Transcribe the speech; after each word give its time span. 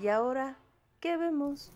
¿Y 0.00 0.06
ahora 0.06 0.54
qué 1.00 1.16
vemos? 1.16 1.72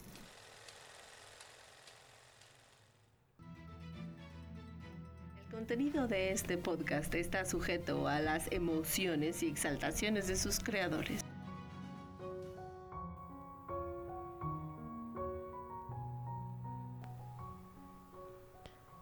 El 5.46 5.56
contenido 5.56 6.06
de 6.06 6.30
este 6.30 6.56
podcast 6.56 7.12
está 7.16 7.44
sujeto 7.44 8.06
a 8.06 8.20
las 8.20 8.50
emociones 8.52 9.42
y 9.42 9.48
exaltaciones 9.48 10.28
de 10.28 10.36
sus 10.36 10.60
creadores. 10.60 11.20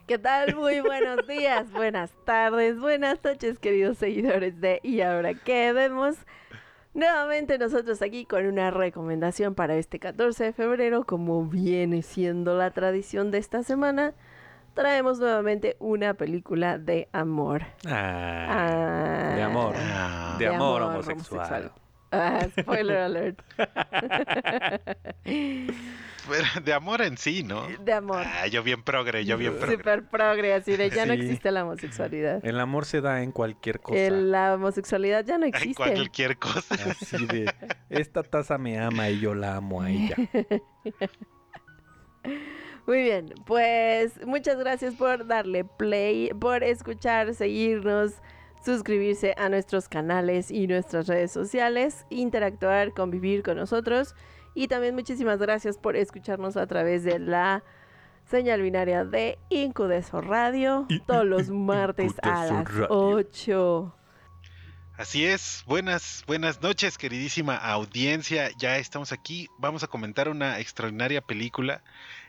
¿Qué 0.07 0.19
tal? 0.19 0.57
Muy 0.57 0.81
buenos 0.81 1.27
días, 1.29 1.71
buenas 1.71 2.11
tardes, 2.25 2.81
buenas 2.81 3.23
noches, 3.23 3.59
queridos 3.59 3.99
seguidores 3.99 4.61
de 4.63 4.81
Y 4.83 5.03
ahora 5.03 5.35
qué 5.35 5.75
vemos. 5.75 6.17
Nuevamente 6.93 7.57
nosotros 7.57 8.03
aquí 8.03 8.25
con 8.25 8.47
una 8.47 8.71
recomendación 8.71 9.55
para 9.55 9.77
este 9.77 10.01
14 10.01 10.45
de 10.45 10.53
febrero, 10.53 11.05
como 11.05 11.45
viene 11.45 12.03
siendo 12.03 12.57
la 12.57 12.73
tradición 12.73 13.31
de 13.31 13.39
esta 13.39 13.63
semana, 13.63 14.13
traemos 14.75 15.21
nuevamente 15.21 15.77
una 15.79 16.15
película 16.15 16.79
de 16.79 17.09
amor. 17.13 17.63
Ah, 17.87 18.47
Ah, 18.49 19.35
de 19.37 19.43
amor. 19.43 19.75
Ah, 19.79 20.37
de, 20.39 20.49
amor, 20.49 20.83
homosexual. 20.83 21.71
Ah, 22.13 22.47
spoiler 22.59 22.99
alert. 22.99 23.41
Pero 26.29 26.45
de 26.65 26.73
amor 26.73 27.03
en 27.03 27.17
sí, 27.17 27.43
¿no? 27.43 27.67
De 27.85 27.93
amor. 27.93 28.23
Ah, 28.25 28.47
yo 28.47 28.63
bien 28.63 28.83
progre, 28.83 29.25
yo 29.25 29.37
bien 29.37 29.57
progre. 29.57 29.77
Super 29.77 30.09
progre, 30.09 30.55
así 30.55 30.77
de 30.77 30.91
ya 30.91 31.07
no 31.07 31.15
Sí. 31.15 31.21
existe 31.23 31.51
la 31.51 31.65
homosexualidad. 31.65 32.45
El 32.45 32.61
amor 32.61 32.85
se 32.85 33.01
da 33.01 33.23
en 33.23 33.33
cualquier 33.33 33.81
cosa. 33.81 33.99
El- 33.99 34.31
la 34.31 34.55
homosexualidad 34.55 35.25
ya 35.25 35.39
no 35.39 35.47
En 35.47 35.55
existe. 35.55 35.75
cualquier 35.75 36.37
cosa. 36.39 36.75
Así 36.91 37.27
de, 37.27 37.53
esta 37.89 38.23
taza 38.23 38.59
me 38.59 38.79
ama 38.79 39.09
y 39.09 39.19
yo 39.21 39.35
la 39.35 39.57
amo 39.57 39.83
a 39.83 39.91
ella. 39.91 40.17
Muy 42.87 43.03
bien, 43.03 43.33
pues 43.47 44.25
muchas 44.27 44.59
gracias 44.59 44.95
por 44.95 45.27
darle 45.27 45.65
play, 45.65 46.31
por 46.41 46.65
escuchar, 46.65 47.35
seguirnos, 47.35 48.15
suscribirse 48.65 49.35
a 49.37 49.49
nuestros 49.49 49.89
canales 49.89 50.51
y 50.51 50.67
nuestras 50.67 51.07
redes 51.07 51.33
sociales, 51.33 52.07
interactuar, 52.11 52.93
convivir 52.93 53.43
con 53.43 53.57
nosotros 53.57 54.15
y 54.55 54.69
también 54.69 54.95
muchísimas 54.95 55.39
gracias 55.39 55.79
por 55.79 55.97
escucharnos 55.97 56.57
a 56.57 56.67
través 56.67 57.05
de 57.05 57.19
la 57.19 57.63
señal 58.25 58.63
binaria 58.63 59.05
de 59.05 59.39
Incudeso 59.49 60.21
Radio 60.21 60.87
todos 61.07 61.25
los 61.25 61.51
martes 61.51 62.13
a 62.23 62.47
las 62.47 62.65
Radio. 62.73 62.87
8. 62.91 63.97
Así 65.01 65.25
es, 65.25 65.65
buenas, 65.67 66.25
buenas 66.27 66.61
noches, 66.61 66.99
queridísima 66.99 67.57
audiencia. 67.57 68.51
Ya 68.59 68.77
estamos 68.77 69.13
aquí, 69.13 69.49
vamos 69.57 69.83
a 69.83 69.87
comentar 69.87 70.29
una 70.29 70.59
extraordinaria 70.59 71.23
película. 71.23 71.83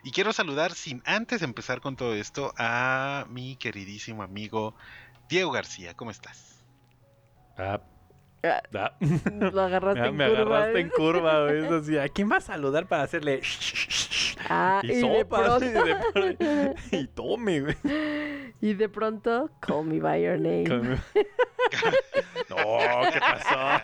Y 0.04 0.12
quiero 0.12 0.32
saludar, 0.32 0.72
sin 0.72 1.04
antes 1.06 1.42
empezar 1.42 1.82
con 1.82 1.98
todo 1.98 2.16
esto, 2.16 2.54
a 2.58 3.26
mi 3.30 3.58
queridísimo 3.58 4.24
amigo 4.24 4.74
Diego 5.32 5.50
García. 5.52 5.94
¿Cómo 5.96 6.12
estás? 6.12 6.64
Ah, 7.58 7.80
Ah, 8.44 8.62
ah. 8.76 8.92
Lo 9.54 9.62
agarraste 9.62 10.02
Ah, 10.02 10.08
en 10.08 10.16
me 10.18 10.28
curva. 10.28 10.42
agarraste 10.42 10.80
en 10.82 10.88
¿eh? 10.88 10.92
curva, 10.96 11.44
güey. 11.44 11.64
Es 11.66 11.72
así, 11.72 11.98
¿a 11.98 12.10
quién 12.10 12.30
va 12.32 12.38
a 12.38 12.42
saludar 12.42 12.88
para 12.88 13.04
hacerle 13.04 13.40
Ah, 14.50 14.82
y, 14.84 14.92
y 14.92 14.96
de 14.96 15.02
sopas? 15.02 15.62
Y, 15.62 15.70
pronto- 15.70 16.44
de- 16.44 16.76
y 16.98 17.08
tome, 17.08 17.62
güey. 17.62 17.78
Y 18.60 18.74
de 18.74 18.90
pronto, 18.90 19.50
call 19.62 19.86
me 19.86 20.00
by 20.02 20.22
your 20.24 20.40
name. 20.40 20.68
Con- 20.68 21.00
No, 22.50 23.12
¿qué 23.14 23.20
pasó? 23.20 23.82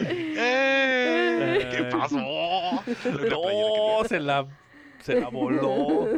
¡Eh! 0.00 1.68
¿Qué 1.70 1.84
pasó? 1.84 2.16
No, 2.16 4.04
se 4.08 4.18
la, 4.20 4.46
se 5.00 5.20
la 5.20 5.28
voló. 5.28 6.08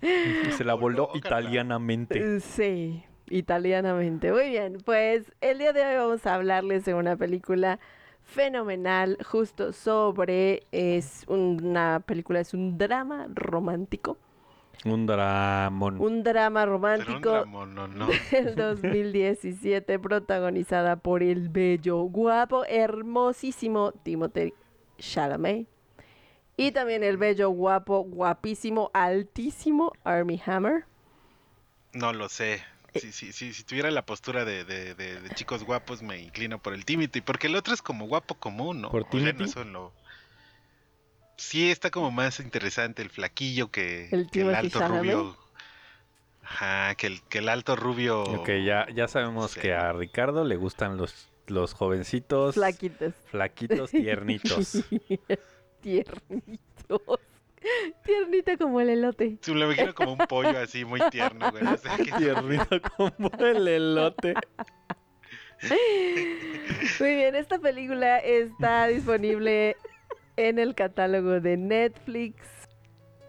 Se 0.56 0.64
la 0.64 0.74
voló 0.74 1.10
italianamente. 1.14 2.40
Sí, 2.40 3.02
italianamente. 3.28 4.32
Muy 4.32 4.50
bien, 4.50 4.78
pues 4.84 5.32
el 5.40 5.58
día 5.58 5.72
de 5.72 5.84
hoy 5.84 5.96
vamos 5.96 6.26
a 6.26 6.34
hablarles 6.34 6.84
de 6.84 6.94
una 6.94 7.16
película 7.16 7.78
fenomenal, 8.22 9.18
justo 9.24 9.72
sobre, 9.72 10.62
es 10.72 11.24
una 11.28 12.00
película, 12.06 12.40
es 12.40 12.54
un 12.54 12.78
drama 12.78 13.26
romántico, 13.34 14.16
Un 14.84 15.06
dramón. 15.06 16.00
un 16.00 16.22
drama 16.22 16.60
Será 16.60 16.70
un 16.72 16.72
romántico 16.72 17.30
dramón, 17.30 17.74
no, 17.74 17.88
no. 17.88 18.06
del 18.30 18.54
2017, 18.56 19.98
protagonizada 19.98 20.96
por 20.96 21.22
el 21.22 21.48
bello, 21.48 21.98
guapo, 22.02 22.64
hermosísimo 22.66 23.92
Timothée 24.04 24.54
Chalamet. 24.98 25.66
Y 26.56 26.72
también 26.72 27.02
el 27.02 27.16
bello, 27.16 27.50
guapo, 27.50 28.00
guapísimo, 28.00 28.90
altísimo 28.94 29.92
Armie 30.04 30.40
Hammer. 30.46 30.84
No 31.92 32.12
lo 32.12 32.28
sé. 32.28 32.62
Si, 32.94 33.10
si, 33.12 33.32
si, 33.32 33.54
si 33.54 33.64
tuviera 33.64 33.90
la 33.90 34.04
postura 34.04 34.44
de, 34.44 34.64
de, 34.64 34.94
de- 34.94 35.20
de 35.20 35.30
chicos 35.34 35.64
guapos, 35.64 36.02
me 36.02 36.18
inclino 36.20 36.58
por 36.58 36.74
el 36.74 36.84
Timothy. 36.84 37.22
Porque 37.22 37.46
el 37.46 37.56
otro 37.56 37.72
es 37.72 37.80
como 37.80 38.06
guapo 38.06 38.34
común, 38.34 38.82
¿no? 38.82 38.90
¿Por 38.90 39.02
O 39.02 39.10
sea, 39.10 39.20
no 39.20 39.26
Timothy? 39.32 39.44
eso 39.44 39.64
lo- 39.64 39.92
Sí, 41.36 41.70
está 41.70 41.90
como 41.90 42.10
más 42.10 42.38
interesante 42.40 43.02
el 43.02 43.10
flaquillo 43.10 43.70
que 43.70 44.04
El 44.04 44.10
que 44.10 44.16
el, 44.16 44.28
Timothy 44.30 44.56
alto 44.56 44.78
Chalamet. 44.78 45.14
rubio. 45.14 45.36
Ajá, 46.44 46.94
que 46.96 47.06
el, 47.06 47.22
que 47.22 47.38
el 47.38 47.48
alto 47.48 47.76
rubio. 47.76 48.22
Ok, 48.24 48.50
ya, 48.64 48.86
ya 48.94 49.08
sabemos 49.08 49.52
Sí. 49.52 49.60
que 49.60 49.72
a 49.72 49.92
Ricardo 49.92 50.44
le 50.44 50.56
gustan 50.56 50.96
los, 50.98 51.30
los 51.46 51.72
jovencitos 51.72 52.54
Flaquitos. 52.54 53.14
flaquitos 53.30 53.90
tiernitos. 53.90 54.84
Tiernitos. 55.82 57.20
Tiernito 58.04 58.58
como 58.58 58.80
el 58.80 58.90
elote. 58.90 59.38
Sí, 59.40 59.54
lo 59.54 59.66
imagino 59.66 59.94
como 59.94 60.12
un 60.12 60.18
pollo 60.18 60.58
así 60.58 60.84
muy 60.84 61.00
tierno, 61.10 61.50
güey. 61.52 61.64
O 61.64 61.76
sea, 61.76 61.96
que- 61.96 62.04
Tiernito 62.12 62.80
como 62.96 63.30
el 63.38 63.68
elote. 63.68 64.34
Muy 67.00 67.14
bien, 67.14 67.34
esta 67.36 67.58
película 67.58 68.18
está 68.18 68.86
disponible 68.88 69.76
en 70.36 70.58
el 70.58 70.74
catálogo 70.74 71.40
de 71.40 71.56
Netflix. 71.56 72.36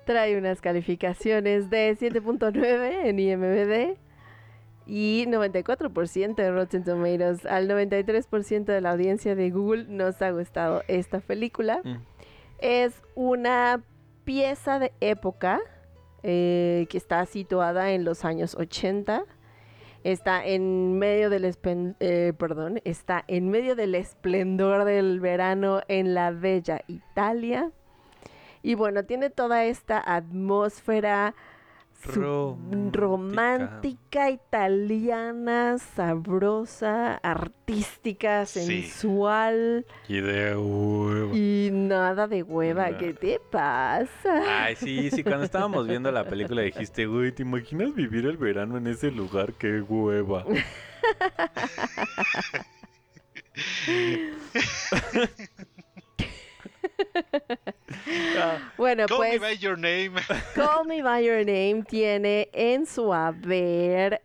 Trae 0.05 0.37
unas 0.37 0.59
calificaciones 0.61 1.69
de 1.69 1.95
7.9 1.95 3.05
en 3.05 3.19
IMDb 3.19 3.97
y 4.85 5.25
94% 5.27 6.35
de 6.35 6.51
Rotten 6.51 6.83
Tomatoes. 6.83 7.45
Al 7.45 7.69
93% 7.69 8.65
de 8.65 8.81
la 8.81 8.91
audiencia 8.91 9.35
de 9.35 9.49
Google 9.51 9.85
nos 9.87 10.21
ha 10.21 10.31
gustado 10.31 10.83
esta 10.87 11.19
película. 11.19 11.81
Mm. 11.83 11.97
Es 12.63 13.03
una 13.13 13.83
pieza 14.23 14.79
de 14.79 14.93
época 15.01 15.59
eh, 16.23 16.87
que 16.89 16.97
está 16.97 17.25
situada 17.25 17.91
en 17.91 18.05
los 18.05 18.23
años 18.23 18.55
80. 18.55 19.25
Está 20.05 20.45
en 20.45 20.97
medio 20.97 21.29
del 21.29 21.43
eh, 21.99 22.31
perdón, 22.37 22.79
está 22.85 23.25
en 23.27 23.49
medio 23.49 23.75
del 23.75 23.95
esplendor 23.95 24.85
del 24.85 25.19
verano 25.19 25.81
en 25.89 26.13
la 26.13 26.31
bella 26.31 26.79
Italia. 26.87 27.69
Y 28.61 28.75
bueno, 28.75 29.03
tiene 29.03 29.29
toda 29.29 29.65
esta 29.65 30.01
atmósfera 30.01 31.35
Romántica. 32.91 34.29
italiana, 34.29 35.77
sabrosa, 35.95 37.15
artística, 37.15 38.45
Sí. 38.45 38.83
sensual 38.83 39.85
Y 40.07 40.21
de 40.21 40.55
huevo. 40.55 41.35
y 41.35 41.69
nada 41.71 42.27
de 42.27 42.43
hueva. 42.43 42.97
¿Qué 42.97 43.13
te 43.13 43.39
pasa? 43.39 44.63
Ay, 44.65 44.75
sí, 44.75 45.09
sí, 45.11 45.23
cuando 45.23 45.43
estábamos 45.45 45.87
viendo 45.87 46.11
la 46.11 46.25
película 46.25 46.61
dijiste, 46.61 47.05
güey, 47.05 47.31
¿te 47.31 47.43
imaginas 47.43 47.93
vivir 47.95 48.25
el 48.25 48.37
verano 48.37 48.77
en 48.77 48.87
ese 48.87 49.11
lugar? 49.11 49.53
¡Qué 49.53 49.81
hueva! 49.81 50.45
Bueno, 58.77 59.05
Call 59.07 59.17
pues 59.17 59.33
me 59.33 59.39
by 59.39 59.57
your 59.57 59.77
name. 59.77 60.13
Call 60.55 60.87
Me 60.87 61.01
By 61.01 61.25
Your 61.25 61.39
Name 61.45 61.83
tiene 61.87 62.49
en 62.53 62.85
su 62.85 63.13
haber 63.13 64.21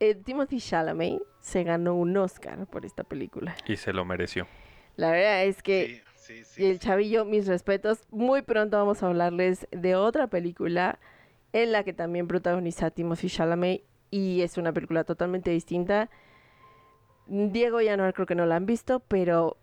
eh, 0.00 0.14
Timothy 0.14 0.60
Chalamet 0.60 1.20
se 1.40 1.62
ganó 1.64 1.94
un 1.94 2.16
Oscar 2.16 2.66
por 2.66 2.84
esta 2.84 3.04
película. 3.04 3.56
Y 3.66 3.76
se 3.76 3.92
lo 3.92 4.04
mereció. 4.04 4.46
La 4.96 5.10
verdad 5.10 5.44
es 5.44 5.62
que 5.62 6.02
Sí, 6.16 6.42
sí, 6.42 6.44
sí. 6.44 6.66
el 6.66 6.78
chavillo, 6.80 7.24
mis 7.24 7.46
respetos. 7.46 8.00
Muy 8.10 8.42
pronto 8.42 8.76
vamos 8.76 9.02
a 9.02 9.06
hablarles 9.06 9.68
de 9.70 9.94
otra 9.94 10.26
película 10.26 10.98
en 11.52 11.72
la 11.72 11.84
que 11.84 11.92
también 11.92 12.26
protagoniza 12.26 12.90
Timothy 12.90 13.28
Chalamet 13.28 13.82
y 14.10 14.42
es 14.42 14.56
una 14.58 14.72
película 14.72 15.04
totalmente 15.04 15.50
distinta. 15.50 16.10
Diego 17.26 17.80
y 17.80 17.88
Anuar 17.88 18.14
creo 18.14 18.26
que 18.26 18.34
no 18.34 18.46
la 18.46 18.56
han 18.56 18.66
visto, 18.66 19.00
pero 19.00 19.56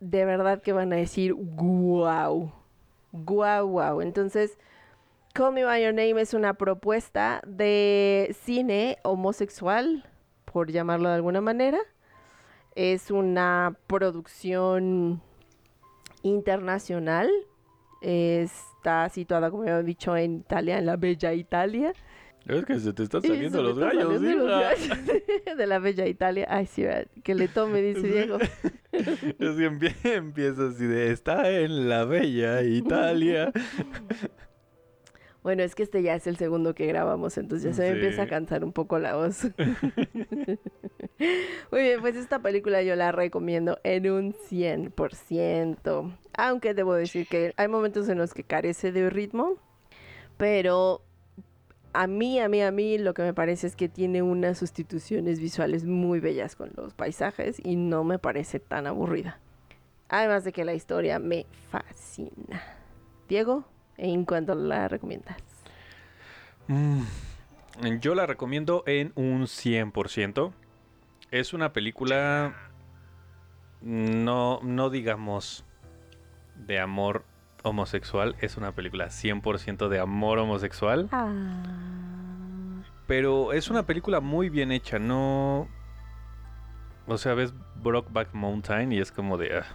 de 0.00 0.24
verdad 0.24 0.62
que 0.62 0.72
van 0.72 0.92
a 0.92 0.96
decir 0.96 1.34
wow, 1.34 2.52
wow, 3.12 3.66
wow. 3.66 4.00
Entonces, 4.00 4.58
Call 5.32 5.52
Me 5.52 5.64
By 5.64 5.82
Your 5.82 5.94
Name 5.94 6.20
es 6.20 6.34
una 6.34 6.54
propuesta 6.54 7.40
de 7.46 8.34
cine 8.42 8.98
homosexual, 9.04 10.04
por 10.44 10.70
llamarlo 10.70 11.08
de 11.08 11.14
alguna 11.16 11.40
manera. 11.40 11.78
Es 12.74 13.10
una 13.10 13.76
producción 13.86 15.22
internacional. 16.22 17.30
Está 18.00 19.08
situada, 19.08 19.50
como 19.50 19.64
he 19.64 19.82
dicho, 19.82 20.16
en 20.16 20.36
Italia, 20.38 20.78
en 20.78 20.86
la 20.86 20.96
bella 20.96 21.32
Italia. 21.32 21.92
Es 22.48 22.64
que 22.64 22.80
se 22.80 22.92
te 22.94 23.02
están 23.04 23.22
saliendo 23.22 23.62
los 23.62 23.78
gallos, 23.78 24.14
saliendo 24.14 24.46
los 24.46 24.78
hija. 24.78 24.94
gallos 24.96 25.56
de 25.58 25.66
la 25.66 25.78
bella 25.78 26.06
Italia. 26.06 26.46
Ay, 26.48 26.66
sí, 26.66 26.84
que 27.22 27.34
le 27.34 27.46
tome, 27.48 27.82
dice. 27.82 28.06
Diego. 28.06 28.38
Es 28.90 29.04
que 29.20 29.70
empie- 29.70 29.94
empieza 30.04 30.68
así 30.68 30.86
de, 30.86 31.12
está 31.12 31.50
en 31.50 31.88
la 31.88 32.04
bella 32.04 32.62
Italia. 32.62 33.52
Bueno, 35.40 35.62
es 35.62 35.74
que 35.74 35.82
este 35.84 36.02
ya 36.02 36.14
es 36.16 36.26
el 36.26 36.36
segundo 36.36 36.74
que 36.74 36.84
grabamos, 36.86 37.38
entonces 37.38 37.70
ya 37.70 37.72
se 37.72 37.82
me 37.82 37.88
Sí. 37.88 37.94
empieza 38.04 38.22
a 38.22 38.26
cansar 38.26 38.64
un 38.64 38.72
poco 38.72 38.98
la 38.98 39.14
voz. 39.16 39.44
Muy 41.70 41.80
bien, 41.82 42.00
pues 42.00 42.16
esta 42.16 42.40
película 42.40 42.82
yo 42.82 42.96
la 42.96 43.12
recomiendo 43.12 43.78
en 43.82 44.10
un 44.10 44.34
100%. 44.34 46.18
Aunque 46.36 46.74
debo 46.74 46.92
decir 46.94 47.26
que 47.28 47.54
hay 47.56 47.68
momentos 47.68 48.08
en 48.08 48.18
los 48.18 48.34
que 48.34 48.42
carece 48.44 48.92
de 48.92 49.08
ritmo, 49.10 49.54
pero 50.36 51.02
a 51.92 52.06
mí, 52.06 52.40
a 52.40 52.48
mí, 52.48 52.62
a 52.62 52.70
mí 52.70 52.98
lo 52.98 53.14
que 53.14 53.22
me 53.22 53.34
parece 53.34 53.66
es 53.66 53.76
que 53.76 53.88
tiene 53.88 54.22
unas 54.22 54.58
sustituciones 54.58 55.40
visuales 55.40 55.84
muy 55.84 56.20
bellas 56.20 56.56
con 56.56 56.70
los 56.76 56.94
paisajes 56.94 57.60
y 57.64 57.76
no 57.76 58.04
me 58.04 58.18
parece 58.18 58.60
tan 58.60 58.86
aburrida. 58.86 59.40
Además 60.08 60.44
de 60.44 60.52
que 60.52 60.64
la 60.64 60.74
historia 60.74 61.18
me 61.18 61.46
fascina. 61.70 62.62
Diego, 63.28 63.64
¿en 63.96 64.24
cuánto 64.24 64.54
la 64.54 64.88
recomiendas? 64.88 65.36
Mm, 66.68 67.02
Yo 68.00 68.14
la 68.14 68.26
recomiendo 68.26 68.82
en 68.86 69.12
un 69.14 69.46
100%. 69.46 70.52
Es 71.30 71.52
una 71.52 71.72
película, 71.72 72.54
no, 73.82 74.60
no 74.62 74.90
digamos 74.90 75.64
de 76.54 76.78
amor 76.80 77.24
homosexual, 77.62 78.36
es 78.40 78.56
una 78.56 78.72
película 78.72 79.06
100% 79.06 79.88
de 79.88 79.98
amor 80.00 80.38
homosexual, 80.38 81.08
Ah. 81.12 82.82
pero 83.06 83.52
es 83.52 83.68
una 83.70 83.84
película 83.84 84.20
muy 84.20 84.48
bien 84.48 84.72
hecha, 84.72 84.98
no... 84.98 85.68
O 87.06 87.16
sea, 87.16 87.34
ves 87.34 87.54
Brokeback 87.76 88.34
Mountain 88.34 88.92
y 88.92 88.98
es 88.98 89.10
como 89.12 89.38
de... 89.38 89.58
ah, 89.58 89.66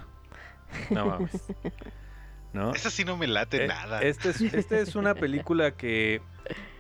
no 0.92 1.06
mames. 1.08 1.44
¿No? 2.54 2.72
Esa 2.76 2.92
sí 2.92 3.04
no 3.04 3.18
me 3.18 3.26
late 3.26 3.66
Eh, 3.66 3.68
nada. 3.68 4.02
Este 4.04 4.30
es, 4.30 4.40
este 4.42 4.80
es 4.82 4.96
una 4.96 5.16
película 5.16 5.72
que, 5.72 6.22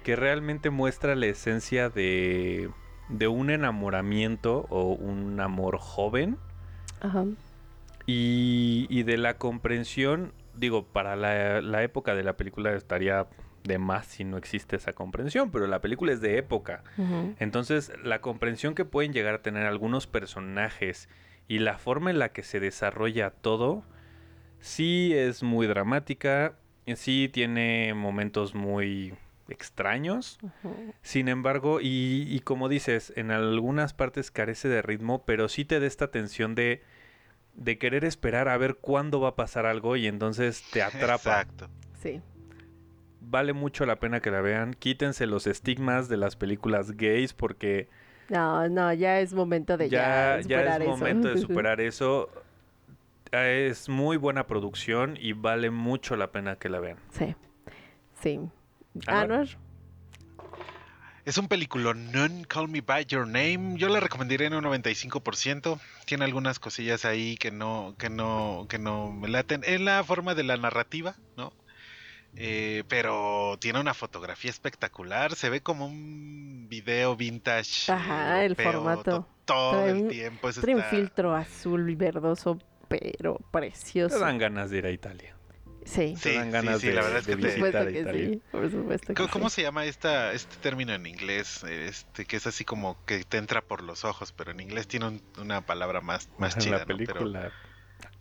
que 0.03 0.15
realmente 0.15 0.69
muestra 0.69 1.15
la 1.15 1.25
esencia 1.25 1.89
de, 1.89 2.69
de 3.09 3.27
un 3.27 3.49
enamoramiento 3.49 4.67
o 4.69 4.93
un 4.93 5.39
amor 5.39 5.79
joven 5.79 6.37
Ajá. 7.01 7.25
y, 8.05 8.85
y 8.91 9.01
de 9.01 9.17
la 9.17 9.39
comprensión. 9.39 10.31
Digo, 10.55 10.85
para 10.85 11.15
la, 11.15 11.61
la 11.61 11.83
época 11.83 12.15
de 12.15 12.23
la 12.23 12.37
película 12.37 12.73
estaría 12.73 13.27
de 13.63 13.77
más 13.77 14.05
si 14.07 14.23
no 14.23 14.37
existe 14.37 14.75
esa 14.75 14.93
comprensión, 14.93 15.51
pero 15.51 15.67
la 15.67 15.81
película 15.81 16.11
es 16.11 16.21
de 16.21 16.37
época. 16.37 16.83
Entonces, 17.39 17.91
la 18.03 18.21
comprensión 18.21 18.75
que 18.75 18.85
pueden 18.85 19.13
llegar 19.13 19.35
a 19.35 19.41
tener 19.41 19.65
algunos 19.65 20.05
personajes 20.07 21.09
y 21.47 21.59
la 21.59 21.77
forma 21.77 22.11
en 22.11 22.19
la 22.19 22.29
que 22.29 22.43
se 22.43 22.59
desarrolla 22.59 23.29
todo, 23.31 23.83
sí 24.59 25.13
es 25.13 25.43
muy 25.43 25.67
dramática, 25.67 26.55
sí 26.95 27.29
tiene 27.31 27.93
momentos 27.93 28.53
muy 28.53 29.13
extraños. 29.47 30.39
Sin 31.01 31.27
embargo, 31.27 31.79
y, 31.81 32.27
y 32.29 32.39
como 32.41 32.69
dices, 32.69 33.13
en 33.15 33.31
algunas 33.31 33.93
partes 33.93 34.31
carece 34.31 34.67
de 34.67 34.81
ritmo, 34.81 35.23
pero 35.25 35.47
sí 35.47 35.65
te 35.65 35.79
da 35.79 35.85
esta 35.85 36.11
tensión 36.11 36.55
de, 36.55 36.81
de 37.55 37.77
querer 37.77 38.03
esperar 38.05 38.47
a 38.49 38.57
ver 38.57 38.75
cuándo 38.75 39.19
va 39.21 39.29
a 39.29 39.35
pasar 39.35 39.65
algo 39.65 39.95
y 39.95 40.07
entonces 40.07 40.63
te 40.71 40.81
atrapa 40.83 41.41
Exacto. 41.41 41.69
Sí. 42.01 42.21
vale 43.21 43.53
mucho 43.53 43.85
la 43.85 43.97
pena 43.99 44.19
que 44.21 44.31
la 44.31 44.41
vean. 44.41 44.73
Quítense 44.73 45.25
los 45.27 45.47
estigmas 45.47 46.09
de 46.09 46.17
las 46.17 46.35
películas 46.35 46.91
gays 46.97 47.33
porque 47.33 47.87
No, 48.29 48.67
no, 48.69 48.91
ya 48.93 49.19
es 49.19 49.33
momento 49.33 49.77
de 49.77 49.89
ya, 49.89 50.39
ya, 50.41 50.41
ya 50.41 50.43
superar 50.43 50.81
es 50.81 50.87
eso. 50.87 50.97
momento 50.97 51.27
de 51.29 51.37
superar 51.39 51.81
eso. 51.81 52.29
Eh, 53.31 53.67
Es 53.71 53.89
muy 53.89 54.17
buena 54.17 54.45
producción 54.47 55.17
y 55.19 55.33
vale 55.33 55.69
mucho 55.71 56.15
la 56.15 56.31
pena 56.31 56.55
que 56.57 56.69
la 56.69 56.79
vean. 56.79 56.97
Sí. 57.11 57.35
Sí. 58.21 58.39
Anuar. 59.07 59.47
Es 61.25 61.37
un 61.37 61.47
peliculón, 61.47 62.11
Call 62.49 62.67
Me 62.67 62.81
By 62.81 63.05
Your 63.05 63.25
Name. 63.25 63.77
Yo 63.77 63.87
la 63.87 64.01
recomendaría 64.01 64.47
en 64.47 64.55
un 64.55 64.65
95%. 64.65 65.79
Tiene 66.05 66.25
algunas 66.25 66.59
cosillas 66.59 67.05
ahí 67.05 67.37
que 67.37 67.49
no, 67.49 67.95
que 67.97 68.09
no, 68.09 68.65
que 68.67 68.77
no 68.77 69.09
me 69.11 69.29
laten. 69.29 69.61
En 69.65 69.85
la 69.85 70.03
forma 70.03 70.35
de 70.35 70.43
la 70.43 70.57
narrativa, 70.57 71.15
¿no? 71.37 71.53
Eh, 72.35 72.83
pero 72.89 73.57
tiene 73.61 73.79
una 73.79 73.93
fotografía 73.93 74.49
espectacular. 74.51 75.35
Se 75.35 75.49
ve 75.49 75.61
como 75.61 75.85
un 75.85 76.65
video 76.67 77.15
vintage. 77.15 77.89
Ajá, 77.91 78.43
el 78.43 78.55
formato. 78.57 79.03
to- 79.03 79.27
todo 79.45 79.71
Trae 79.71 79.91
el 79.91 79.97
un- 79.97 80.07
tiempo. 80.09 80.49
Eso 80.49 80.59
Trae 80.61 80.73
un 80.75 80.81
está- 80.81 80.91
filtro 80.91 81.35
azul 81.35 81.89
y 81.89 81.95
verdoso, 81.95 82.59
pero 82.89 83.35
Te 83.37 83.43
precioso. 83.51 84.19
dan 84.19 84.37
ganas 84.39 84.71
de 84.71 84.77
ir 84.79 84.85
a 84.87 84.91
Italia. 84.91 85.35
Sí. 85.85 86.15
Sí, 86.15 86.21
Te 86.21 86.33
dan 86.35 86.45
sí, 86.47 86.51
ganas 86.51 86.81
sí, 86.81 86.87
de, 86.87 86.93
la 86.93 87.01
verdad 87.01 87.19
es 87.19 87.25
que 87.27 87.35
te- 87.35 87.47
visitar 87.47 87.91
que 87.91 87.99
Italia. 88.01 88.29
sí. 88.29 88.41
Por 88.51 88.71
supuesto 88.71 89.13
que 89.13 89.27
¿Cómo, 89.27 89.49
sí. 89.49 89.55
se 89.55 89.61
llama 89.63 89.85
esta, 89.85 90.31
este 90.33 90.55
término 90.57 90.93
en 90.93 91.05
inglés? 91.05 91.63
Este, 91.63 92.25
que 92.25 92.37
es 92.37 92.47
así 92.47 92.65
como 92.65 92.97
que 93.05 93.23
te 93.23 93.37
entra 93.37 93.61
por 93.61 93.81
los 93.83 94.05
ojos, 94.05 94.31
pero 94.31 94.51
en 94.51 94.59
inglés 94.59 94.87
tiene 94.87 95.07
un- 95.07 95.21
una 95.37 95.61
palabra 95.61 96.01
más, 96.01 96.29
más 96.37 96.55
En 96.55 96.61
chida, 96.63 96.77
la 96.79 96.85
¿no? 96.85 96.97
Pero 96.97 96.97
película. 96.97 97.51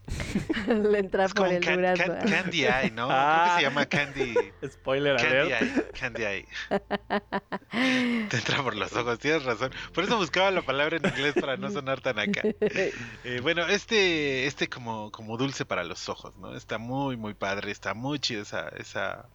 Le 0.67 0.99
entra 0.99 1.25
es 1.27 1.33
por 1.33 1.49
el 1.49 1.61
can- 1.65 1.77
durazno. 1.77 2.07
can- 2.19 2.29
Candy 2.31 2.65
Eye, 2.67 2.91
¿no? 2.91 3.07
Creo 3.07 3.19
Ah. 3.19 3.45
que 3.55 3.57
se 3.63 3.69
llama 3.69 3.87
Candy, 3.87 4.35
Spoiler 4.67 5.17
candy 5.17 5.37
alert. 5.37 5.63
Eye. 5.63 5.85
Candy 5.99 6.23
Eye. 6.25 6.49
Te 8.29 8.37
entra 8.37 8.63
por 8.63 8.77
los 8.77 8.93
ojos, 8.95 9.19
tienes 9.19 9.45
razón. 9.45 9.73
Por 9.95 10.05
eso 10.05 10.17
buscaba 10.17 10.51
la 10.51 10.63
palabra 10.63 10.97
en 10.97 11.07
inglés 11.07 11.35
para 11.41 11.57
no 11.57 11.71
sonar 11.71 12.01
tan 12.01 12.19
acá. 12.19 12.43
Eh, 12.45 13.41
bueno, 13.43 13.67
este, 13.67 14.47
este 14.47 14.69
como, 14.69 15.11
como 15.11 15.37
dulce 15.37 15.65
para 15.65 15.85
los 15.85 16.09
ojos, 16.09 16.37
¿no? 16.37 16.55
Está 16.57 16.79
muy, 16.79 17.17
muy 17.17 17.35
padre, 17.35 17.71
está 17.71 17.95
muy 17.95 18.19
chida 18.19 18.43
esa, 18.43 18.69
esa, 18.71 19.27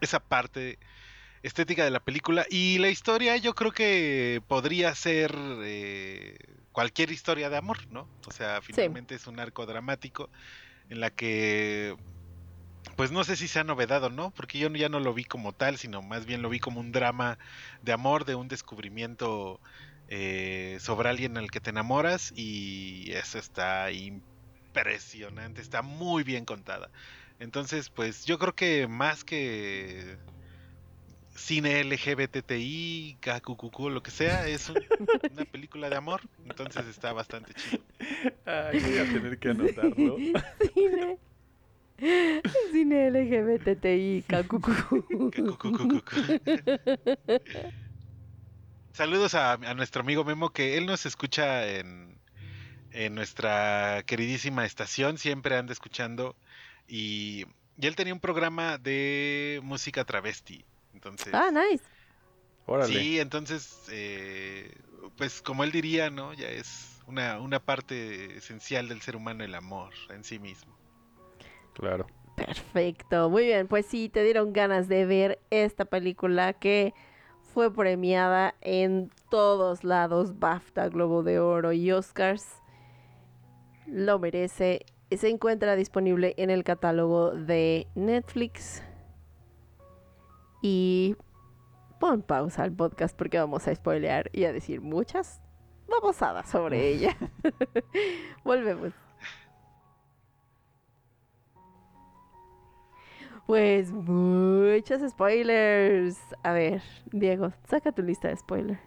esa 0.00 0.20
parte 0.20 0.78
estética 1.42 1.84
de 1.84 1.90
la 1.90 2.00
película. 2.00 2.46
Y 2.50 2.78
la 2.78 2.88
historia 2.88 3.36
yo 3.36 3.54
creo 3.54 3.72
que 3.72 4.42
podría 4.48 4.94
ser 4.94 5.34
eh, 5.62 6.36
cualquier 6.78 7.10
historia 7.10 7.50
de 7.50 7.56
amor, 7.56 7.78
¿no? 7.90 8.08
O 8.28 8.30
sea, 8.30 8.62
finalmente 8.62 9.16
es 9.16 9.26
un 9.26 9.40
arco 9.40 9.66
dramático 9.66 10.30
en 10.88 11.00
la 11.00 11.10
que... 11.10 11.96
Pues 12.94 13.10
no 13.10 13.24
sé 13.24 13.34
si 13.34 13.48
sea 13.48 13.64
novedad 13.64 14.04
o 14.04 14.10
no, 14.10 14.30
porque 14.30 14.60
yo 14.60 14.68
ya 14.68 14.88
no 14.88 15.00
lo 15.00 15.12
vi 15.12 15.24
como 15.24 15.52
tal, 15.52 15.76
sino 15.76 16.02
más 16.02 16.24
bien 16.24 16.40
lo 16.40 16.48
vi 16.48 16.60
como 16.60 16.78
un 16.78 16.92
drama 16.92 17.36
de 17.82 17.92
amor, 17.92 18.26
de 18.26 18.36
un 18.36 18.46
descubrimiento 18.46 19.60
eh, 20.06 20.78
sobre 20.80 21.08
alguien 21.08 21.36
al 21.36 21.50
que 21.50 21.58
te 21.58 21.70
enamoras 21.70 22.32
y 22.36 23.10
eso 23.10 23.40
está 23.40 23.90
impresionante, 23.90 25.60
está 25.60 25.82
muy 25.82 26.22
bien 26.22 26.44
contada. 26.44 26.90
Entonces, 27.40 27.90
pues 27.90 28.24
yo 28.24 28.38
creo 28.38 28.54
que 28.54 28.86
más 28.86 29.24
que 29.24 30.16
cine 31.38 31.80
LGBTI, 31.80 33.16
KQQQ, 33.20 33.90
lo 33.90 34.02
que 34.02 34.10
sea, 34.10 34.46
es 34.46 34.68
un- 34.68 34.84
una 35.30 35.44
película 35.44 35.88
de 35.88 35.96
amor, 35.96 36.20
entonces 36.44 36.86
está 36.86 37.12
bastante 37.12 37.54
chido. 37.54 37.82
Ay, 38.44 38.80
voy 38.80 38.98
a 38.98 39.04
tener 39.04 39.38
que 39.38 39.48
anotarlo. 39.50 40.16
Cine. 40.74 41.18
Cine 42.72 43.06
LGBTI, 43.08 44.24
cacucu. 44.28 44.72
KQQQ. 45.32 46.12
Saludos 48.92 49.34
a, 49.34 49.52
a 49.52 49.74
nuestro 49.74 50.00
amigo 50.02 50.24
Memo, 50.24 50.50
que 50.50 50.76
él 50.76 50.86
nos 50.86 51.06
escucha 51.06 51.66
en, 51.68 52.20
en 52.90 53.14
nuestra 53.14 54.02
queridísima 54.06 54.64
estación, 54.64 55.18
siempre 55.18 55.56
anda 55.56 55.72
escuchando. 55.72 56.36
Y, 56.86 57.44
y 57.76 57.86
él 57.86 57.94
tenía 57.96 58.12
un 58.14 58.20
programa 58.20 58.76
de 58.78 59.60
música 59.62 60.04
travesti. 60.04 60.64
Entonces, 60.98 61.32
Ah, 61.32 61.50
nice. 61.52 61.84
Órale. 62.66 62.92
Sí, 62.92 63.20
entonces, 63.20 63.84
eh, 63.92 64.74
pues 65.16 65.40
como 65.40 65.62
él 65.62 65.70
diría, 65.70 66.10
¿no? 66.10 66.34
Ya 66.34 66.48
es 66.48 67.00
una, 67.06 67.40
una 67.40 67.60
parte 67.60 68.36
esencial 68.36 68.88
del 68.88 69.00
ser 69.00 69.14
humano 69.14 69.44
el 69.44 69.54
amor 69.54 69.92
en 70.10 70.24
sí 70.24 70.40
mismo. 70.40 70.76
Claro. 71.74 72.08
Perfecto, 72.34 73.30
muy 73.30 73.44
bien, 73.44 73.68
pues 73.68 73.86
sí, 73.86 74.08
te 74.08 74.24
dieron 74.24 74.52
ganas 74.52 74.88
de 74.88 75.06
ver 75.06 75.40
esta 75.50 75.84
película 75.84 76.52
que 76.52 76.94
fue 77.54 77.72
premiada 77.72 78.54
en 78.60 79.10
todos 79.30 79.84
lados, 79.84 80.38
BAFTA, 80.40 80.88
Globo 80.88 81.22
de 81.22 81.38
Oro 81.38 81.72
y 81.72 81.92
Oscars. 81.92 82.44
Lo 83.86 84.18
merece. 84.18 84.84
Se 85.10 85.28
encuentra 85.28 85.74
disponible 85.76 86.34
en 86.36 86.50
el 86.50 86.64
catálogo 86.64 87.30
de 87.30 87.86
Netflix. 87.94 88.82
Y 90.62 91.16
pon 92.00 92.22
pausa 92.22 92.62
al 92.62 92.72
podcast 92.72 93.16
porque 93.16 93.38
vamos 93.38 93.66
a 93.68 93.74
spoilear 93.74 94.30
y 94.32 94.44
a 94.44 94.52
decir 94.52 94.80
muchas 94.80 95.40
babosadas 95.88 96.48
sobre 96.48 96.88
ella. 96.88 97.16
Volvemos. 98.44 98.92
Pues 103.46 103.90
muchos 103.90 105.00
spoilers. 105.10 106.18
A 106.42 106.52
ver, 106.52 106.82
Diego, 107.12 107.52
saca 107.66 107.92
tu 107.92 108.02
lista 108.02 108.28
de 108.28 108.36
spoilers. 108.36 108.78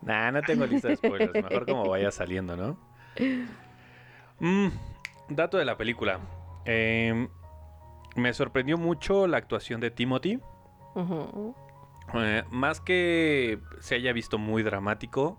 Nah, 0.00 0.30
no 0.30 0.40
tengo 0.40 0.64
lista 0.64 0.88
de 0.88 0.96
spoilers. 0.96 1.34
Mejor 1.34 1.66
como 1.66 1.86
vaya 1.86 2.10
saliendo, 2.10 2.56
¿no? 2.56 2.78
Mm, 4.40 4.68
dato 5.28 5.58
de 5.58 5.66
la 5.66 5.76
película. 5.76 6.20
Em, 6.64 7.28
me 8.16 8.32
sorprendió 8.32 8.78
mucho 8.78 9.26
la 9.26 9.36
actuación 9.36 9.80
de 9.80 9.90
Timothy. 9.90 10.40
Eh, 12.14 12.44
más 12.50 12.80
que 12.80 13.60
se 13.80 13.94
haya 13.96 14.12
visto 14.12 14.38
muy 14.38 14.62
dramático, 14.62 15.38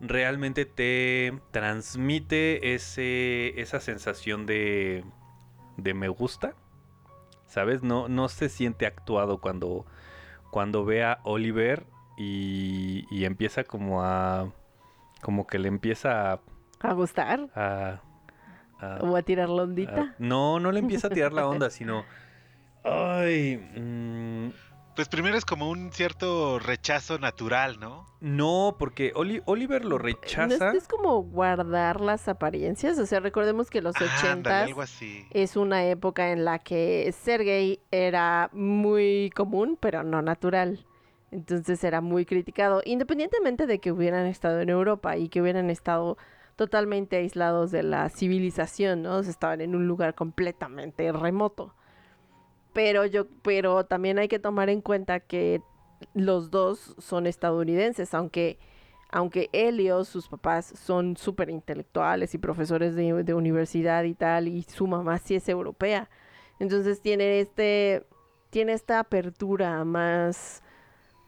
realmente 0.00 0.64
te 0.64 1.32
transmite 1.52 2.74
ese, 2.74 3.60
esa 3.60 3.78
sensación 3.80 4.46
de, 4.46 5.04
de 5.76 5.94
me 5.94 6.08
gusta. 6.08 6.54
¿Sabes? 7.46 7.82
No, 7.82 8.08
no 8.08 8.28
se 8.30 8.48
siente 8.48 8.86
actuado 8.86 9.38
cuando, 9.38 9.84
cuando 10.50 10.84
ve 10.86 11.04
a 11.04 11.20
Oliver 11.24 11.84
y, 12.16 13.04
y 13.10 13.24
empieza 13.26 13.64
como 13.64 14.02
a... 14.02 14.50
Como 15.20 15.46
que 15.46 15.58
le 15.58 15.68
empieza 15.68 16.32
a... 16.32 16.40
¿A 16.80 16.92
gustar? 16.94 17.48
a- 17.54 18.00
a- 18.80 18.98
¿O 19.02 19.14
a 19.16 19.22
tirar 19.22 19.48
la 19.50 19.62
a- 19.62 19.64
ondita? 19.64 20.14
no, 20.18 20.58
no 20.58 20.72
le 20.72 20.80
empieza 20.80 21.06
a 21.06 21.10
tirar 21.10 21.32
la 21.32 21.46
onda, 21.46 21.70
sino... 21.70 22.04
Ay, 22.84 23.58
mm, 23.76 24.48
Pues 24.94 25.08
primero 25.08 25.38
es 25.38 25.46
como 25.46 25.70
un 25.70 25.90
cierto 25.90 26.58
rechazo 26.58 27.18
natural, 27.18 27.80
¿no? 27.80 28.06
no, 28.20 28.76
porque 28.78 29.12
Oli- 29.14 29.42
Oliver 29.46 29.84
lo 29.84 29.98
¿No 29.98 30.06
es, 30.08 30.14
rechaza. 30.14 30.72
es 30.72 30.86
como 30.86 31.22
guardar 31.22 32.00
las 32.00 32.28
apariencias? 32.28 32.98
O 32.98 33.06
sea, 33.06 33.20
recordemos 33.20 33.70
que 33.70 33.80
los 33.80 33.96
Ah, 34.00 34.04
ochentas 34.04 34.70
es 35.30 35.56
una 35.56 35.86
época 35.86 36.30
en 36.30 36.44
la 36.44 36.58
que 36.58 37.10
ser 37.12 37.42
gay 37.42 37.80
era 37.90 38.50
muy 38.52 39.30
común, 39.34 39.78
pero 39.80 40.02
no 40.02 40.20
natural. 40.20 40.84
Entonces 41.30 41.82
era 41.84 42.02
muy 42.02 42.26
criticado, 42.26 42.82
independientemente 42.84 43.66
de 43.66 43.78
que 43.78 43.90
hubieran 43.92 44.26
estado 44.26 44.60
en 44.60 44.68
Europa 44.68 45.16
y 45.16 45.30
que 45.30 45.40
hubieran 45.40 45.70
estado 45.70 46.18
totalmente 46.56 47.16
aislados 47.16 47.70
de 47.70 47.82
la 47.82 48.10
civilización, 48.10 49.02
¿no? 49.02 49.16
O 49.16 49.22
sea, 49.22 49.30
estaban 49.30 49.62
en 49.62 49.74
un 49.74 49.88
lugar 49.88 50.14
completamente 50.14 51.10
remoto. 51.12 51.74
Pero 52.72 53.04
yo, 53.06 53.26
pero 53.42 53.84
también 53.84 54.18
hay 54.18 54.28
que 54.28 54.38
tomar 54.38 54.68
en 54.70 54.80
cuenta 54.80 55.20
que 55.20 55.60
los 56.14 56.50
dos 56.50 56.94
son 56.98 57.26
estadounidenses, 57.26 58.14
aunque, 58.14 58.58
aunque 59.10 59.50
Elio, 59.52 60.04
sus 60.04 60.28
papás 60.28 60.72
son 60.76 61.16
súper 61.16 61.50
intelectuales 61.50 62.34
y 62.34 62.38
profesores 62.38 62.94
de, 62.94 63.22
de 63.24 63.34
universidad 63.34 64.04
y 64.04 64.14
tal, 64.14 64.48
y 64.48 64.62
su 64.62 64.86
mamá 64.86 65.18
sí 65.18 65.34
es 65.34 65.48
europea. 65.48 66.08
Entonces 66.58 67.00
tiene 67.00 67.40
este, 67.40 68.06
tiene 68.50 68.72
esta 68.72 68.98
apertura 69.00 69.78
a 69.80 69.84
más 69.84 70.62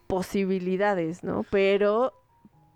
posibilidades, 0.06 1.24
¿no? 1.24 1.44
Pero, 1.50 2.12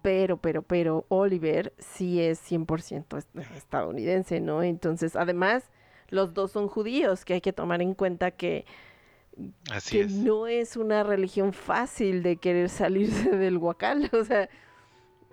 pero, 0.03 0.37
pero, 0.39 0.63
pero 0.63 1.05
Oliver 1.09 1.73
sí 1.79 2.21
es 2.21 2.39
100% 2.41 3.17
est- 3.19 3.37
estadounidense, 3.57 4.41
¿no? 4.41 4.63
Entonces, 4.63 5.17
además, 5.17 5.71
los 6.11 6.35
dos 6.35 6.53
son 6.53 6.69
judíos, 6.69 7.25
que 7.25 7.35
hay 7.35 7.41
que 7.41 7.53
tomar 7.53 7.83
en 7.83 7.95
cuenta 7.95 8.31
que 8.33 8.65
Así 9.71 9.99
que 9.99 10.05
es. 10.05 10.13
no 10.13 10.47
es 10.47 10.77
una 10.77 11.03
religión 11.05 11.53
fácil 11.53 12.23
de 12.23 12.37
querer 12.37 12.69
salirse 12.69 13.31
del 13.37 13.57
huacal, 13.59 14.11
o 14.13 14.25
sea, 14.25 14.49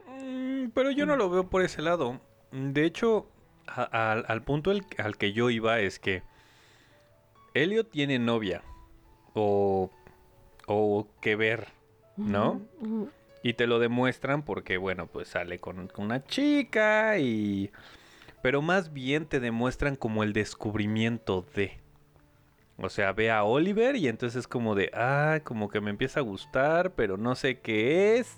Mm, 0.07 0.69
Pero 0.73 0.91
yo 0.91 1.05
no 1.05 1.17
lo 1.17 1.29
veo 1.29 1.49
por 1.49 1.61
ese 1.63 1.81
lado. 1.81 2.19
De 2.51 2.85
hecho, 2.85 3.27
a- 3.67 4.11
al- 4.11 4.25
al 4.27 4.43
punto 4.43 4.71
el- 4.71 4.85
al 4.97 5.17
que 5.17 5.33
yo 5.33 5.49
iba 5.49 5.79
es 5.79 5.99
que 5.99 6.21
Elliot 7.53 7.89
tiene 7.89 8.19
novia 8.19 8.61
o, 9.33 9.89
o 10.67 11.07
que 11.21 11.35
ver, 11.35 11.67
¿no? 12.17 12.61
Y 13.43 13.53
te 13.53 13.67
lo 13.67 13.79
demuestran 13.79 14.43
porque, 14.43 14.77
bueno, 14.77 15.07
pues 15.07 15.27
sale 15.29 15.59
con, 15.59 15.87
con 15.87 16.05
una 16.05 16.23
chica 16.25 17.17
y... 17.19 17.71
Pero 18.45 18.61
más 18.61 18.93
bien 18.93 19.25
te 19.25 19.39
demuestran 19.39 19.95
como 19.95 20.21
el 20.21 20.31
descubrimiento 20.31 21.43
de... 21.55 21.79
O 22.77 22.89
sea, 22.89 23.11
ve 23.11 23.31
a 23.31 23.43
Oliver 23.43 23.95
y 23.95 24.07
entonces 24.07 24.41
es 24.41 24.47
como 24.47 24.75
de, 24.75 24.91
ah, 24.93 25.39
como 25.43 25.67
que 25.67 25.81
me 25.81 25.89
empieza 25.89 26.19
a 26.19 26.23
gustar, 26.23 26.91
pero 26.91 27.17
no 27.17 27.33
sé 27.33 27.59
qué 27.61 28.19
es. 28.19 28.37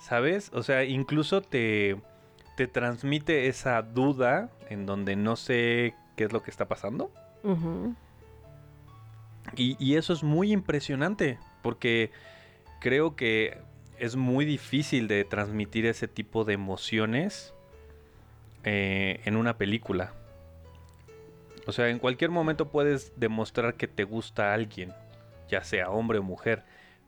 ¿Sabes? 0.00 0.50
O 0.54 0.62
sea, 0.62 0.84
incluso 0.84 1.42
te, 1.42 2.00
te 2.56 2.66
transmite 2.66 3.46
esa 3.46 3.82
duda 3.82 4.48
en 4.70 4.86
donde 4.86 5.16
no 5.16 5.36
sé 5.36 5.94
qué 6.16 6.24
es 6.24 6.32
lo 6.32 6.42
que 6.42 6.50
está 6.50 6.66
pasando. 6.66 7.12
y 9.54 9.96
eso 9.96 10.14
es 10.14 10.22
muy 10.22 10.50
impresionante, 10.50 11.38
porque 11.60 12.10
creo 12.80 13.16
que 13.16 13.58
es 13.98 14.16
muy 14.16 14.46
difícil 14.46 15.08
de 15.08 15.24
transmitir 15.26 15.84
ese 15.84 16.08
tipo 16.08 16.46
de 16.46 16.54
emociones 16.54 17.52
eh, 18.68 19.20
en 19.24 19.36
una 19.36 19.56
película. 19.58 20.12
O 21.68 21.72
sea, 21.72 21.88
en 21.88 22.00
cualquier 22.00 22.32
momento 22.32 22.68
puedes 22.68 23.12
demostrar 23.16 23.74
que 23.74 23.86
te 23.86 24.02
gusta 24.02 24.50
a 24.50 24.54
alguien, 24.54 24.92
ya 25.48 25.62
sea 25.62 25.88
hombre 25.88 26.18
o 26.18 26.24
mujer, 26.24 26.64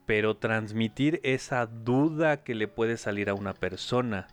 pero 0.07 0.37
transmitir 0.37 1.21
esa 1.25 1.67
duda 1.67 2.45
que 2.45 2.55
le 2.55 2.69
puede 2.69 2.97
salir 2.97 3.29
a 3.29 3.35
una 3.35 3.55
persona. 3.55 4.29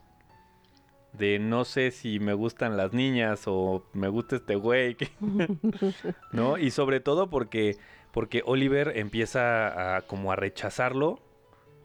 De 1.13 1.39
no 1.39 1.65
sé 1.65 1.89
si 1.89 2.19
me 2.19 2.35
gustan 2.35 2.77
las 2.77 2.93
niñas 2.93 3.45
o 3.47 3.83
me 3.93 4.07
gusta 4.07 4.35
este 4.35 4.53
güey. 4.55 4.95
¿No? 6.31 6.59
Y 6.59 6.69
sobre 6.69 6.99
todo 6.99 7.31
porque, 7.31 7.77
porque 8.11 8.43
Oliver 8.45 8.93
empieza 8.97 9.95
a 9.95 10.01
como 10.03 10.31
a 10.31 10.35
rechazarlo, 10.35 11.19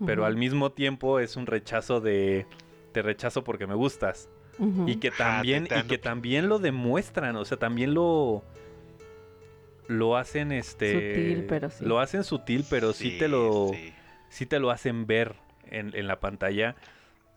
pero 0.05 0.27
al 0.27 0.37
mismo 0.37 0.73
tiempo 0.73 1.19
es 1.19 1.37
un 1.37 1.47
rechazo 1.47 2.03
de 2.03 2.47
te 2.93 3.01
rechazo 3.01 3.43
porque 3.43 3.67
me 3.67 3.75
gustas. 3.75 4.29
Y 4.87 4.97
que 4.97 5.11
también, 5.11 5.65
y 5.65 5.83
que 5.89 5.99
también 5.99 6.49
lo 6.49 6.59
demuestran, 6.59 7.37
o 7.37 7.45
sea, 7.45 7.59
también 7.59 7.95
lo 7.95 8.45
lo 9.89 10.17
hacen 10.17 10.53
este 10.53 10.93
Sutil, 10.93 11.45
pero 11.49 11.71
sí. 11.71 11.85
lo 11.85 11.99
hacen 11.99 12.23
sutil, 12.23 12.65
pero 12.69 12.93
sí, 12.93 13.17
te 13.19 13.27
lo 13.27 13.71
sí. 13.73 13.93
sí 14.29 14.47
te 14.47 14.61
lo 14.61 14.71
hacen 14.71 15.07
ver 15.07 15.35
en, 15.69 15.97
en 15.97 16.07
la 16.07 16.21
pantalla. 16.21 16.77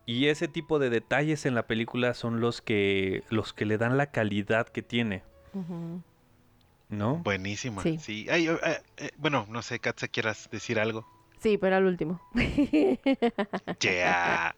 Y 0.06 0.26
ese 0.26 0.48
tipo 0.48 0.78
de 0.78 0.90
detalles 0.90 1.46
en 1.46 1.54
la 1.54 1.66
película 1.66 2.12
son 2.14 2.40
los 2.40 2.60
que 2.60 3.24
los 3.30 3.54
que 3.54 3.64
le 3.64 3.78
dan 3.78 3.96
la 3.96 4.10
calidad 4.10 4.68
que 4.68 4.82
tiene, 4.82 5.22
Ujú. 5.54 6.02
¿no? 6.90 7.16
Buenísima. 7.16 7.82
Sí. 7.82 7.98
Sí. 7.98 8.26
Ay, 8.30 8.48
eh, 8.48 8.58
eh, 8.98 9.10
bueno, 9.16 9.46
no 9.48 9.62
sé, 9.62 9.80
Katza, 9.80 10.08
quieras 10.08 10.48
decir 10.52 10.78
algo. 10.78 11.08
Sí, 11.40 11.58
pero 11.58 11.76
al 11.76 11.86
último. 11.86 12.20
Yeah. 13.80 14.54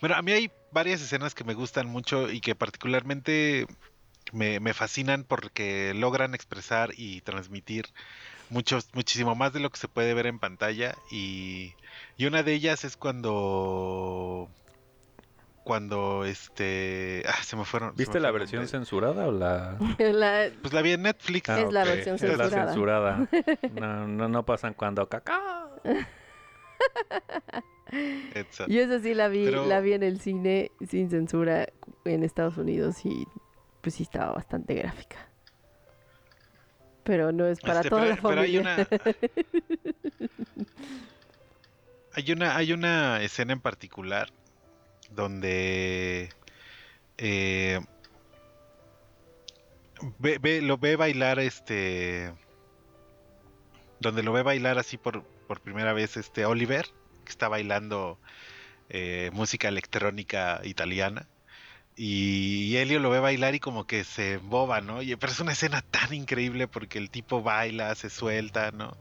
Bueno, 0.00 0.14
a 0.14 0.22
mí 0.22 0.32
hay 0.32 0.50
varias 0.72 1.00
escenas 1.02 1.34
que 1.34 1.44
me 1.44 1.54
gustan 1.54 1.86
mucho 1.86 2.30
y 2.30 2.40
que 2.40 2.54
particularmente 2.54 3.66
me, 4.32 4.60
me 4.60 4.72
fascinan 4.74 5.24
porque 5.24 5.92
logran 5.94 6.34
expresar 6.34 6.90
y 6.96 7.20
transmitir 7.20 7.86
mucho, 8.50 8.78
muchísimo 8.92 9.34
más 9.34 9.52
de 9.52 9.60
lo 9.60 9.70
que 9.70 9.78
se 9.78 9.88
puede 9.88 10.14
ver 10.14 10.26
en 10.26 10.38
pantalla. 10.38 10.94
Y, 11.10 11.74
y 12.16 12.26
una 12.26 12.42
de 12.42 12.52
ellas 12.54 12.84
es 12.84 12.96
cuando. 12.96 14.48
Cuando 15.64 16.24
este. 16.24 17.22
Ah, 17.28 17.42
se 17.44 17.54
me 17.56 17.64
fueron. 17.64 17.94
¿Viste 17.94 18.14
me 18.14 18.20
la 18.20 18.30
versión 18.32 18.66
censurada 18.66 19.28
o 19.28 19.32
la 19.32 19.78
La- 19.98 20.50
Pues 20.60 20.72
la 20.74 20.82
vi 20.82 20.92
en 20.92 21.02
Netflix. 21.02 21.48
Ah, 21.50 21.60
Es 21.60 21.72
la 21.72 21.82
ok, 21.82 21.88
versión 21.88 22.14
es 22.16 22.22
la 22.22 22.28
censurada. 22.36 22.66
censurada. 22.66 23.28
No, 23.72 24.06
no, 24.08 24.28
no 24.28 24.44
pasan 24.44 24.74
cuando 24.74 25.08
caca. 25.08 25.68
Exacto. 28.34 28.72
Yo 28.72 28.80
esa 28.80 29.00
sí 29.00 29.14
la 29.14 29.28
vi, 29.28 29.44
Pero- 29.44 29.66
la 29.66 29.80
vi 29.80 29.92
en 29.92 30.02
el 30.02 30.20
cine 30.20 30.70
sin 30.88 31.10
censura 31.10 31.68
en 32.04 32.22
Estados 32.22 32.56
Unidos 32.56 33.04
y 33.04 33.26
pues 33.80 33.94
sí 33.96 34.02
estaba 34.04 34.32
bastante 34.32 34.74
gráfica. 34.74 35.28
Pero 37.04 37.32
no 37.32 37.46
es 37.46 37.60
para 37.60 37.78
Este, 37.80 37.90
toda 37.90 38.02
pero, 38.02 38.14
la 38.14 38.22
pero 38.22 38.40
hay 38.42 38.56
familia. 38.56 38.88
una. 38.90 40.66
Hay 42.14 42.30
una, 42.30 42.56
hay 42.58 42.72
una 42.74 43.22
escena 43.22 43.54
en 43.54 43.60
particular 43.60 44.28
donde 45.12 46.28
eh, 47.16 47.80
ve, 50.18 50.36
ve- 50.38 50.60
lo 50.60 50.76
ve 50.76 50.96
bailar 50.96 51.38
este 51.38 52.30
donde 54.02 54.22
lo 54.22 54.32
ve 54.32 54.42
bailar 54.42 54.78
así 54.78 54.98
por, 54.98 55.26
por 55.46 55.62
primera 55.62 55.92
vez 55.92 56.16
este 56.16 56.46
Oliver 56.46 56.86
que 57.24 57.30
está 57.30 57.48
bailando 57.48 58.20
eh, 58.88 59.30
música 59.32 59.68
electrónica 59.68 60.60
italiana 60.64 61.30
y 61.94 62.76
Helio 62.76 63.00
lo 63.00 63.10
ve 63.10 63.20
bailar 63.20 63.54
y 63.54 63.60
como 63.60 63.86
que 63.86 64.04
se 64.04 64.38
boba, 64.38 64.80
¿no? 64.80 65.02
Y, 65.02 65.16
pero 65.16 65.32
es 65.32 65.40
una 65.40 65.52
escena 65.52 65.82
tan 65.82 66.14
increíble 66.14 66.68
porque 66.68 66.98
el 66.98 67.10
tipo 67.10 67.42
baila, 67.42 67.94
se 67.94 68.10
suelta, 68.10 68.70
¿no? 68.72 69.00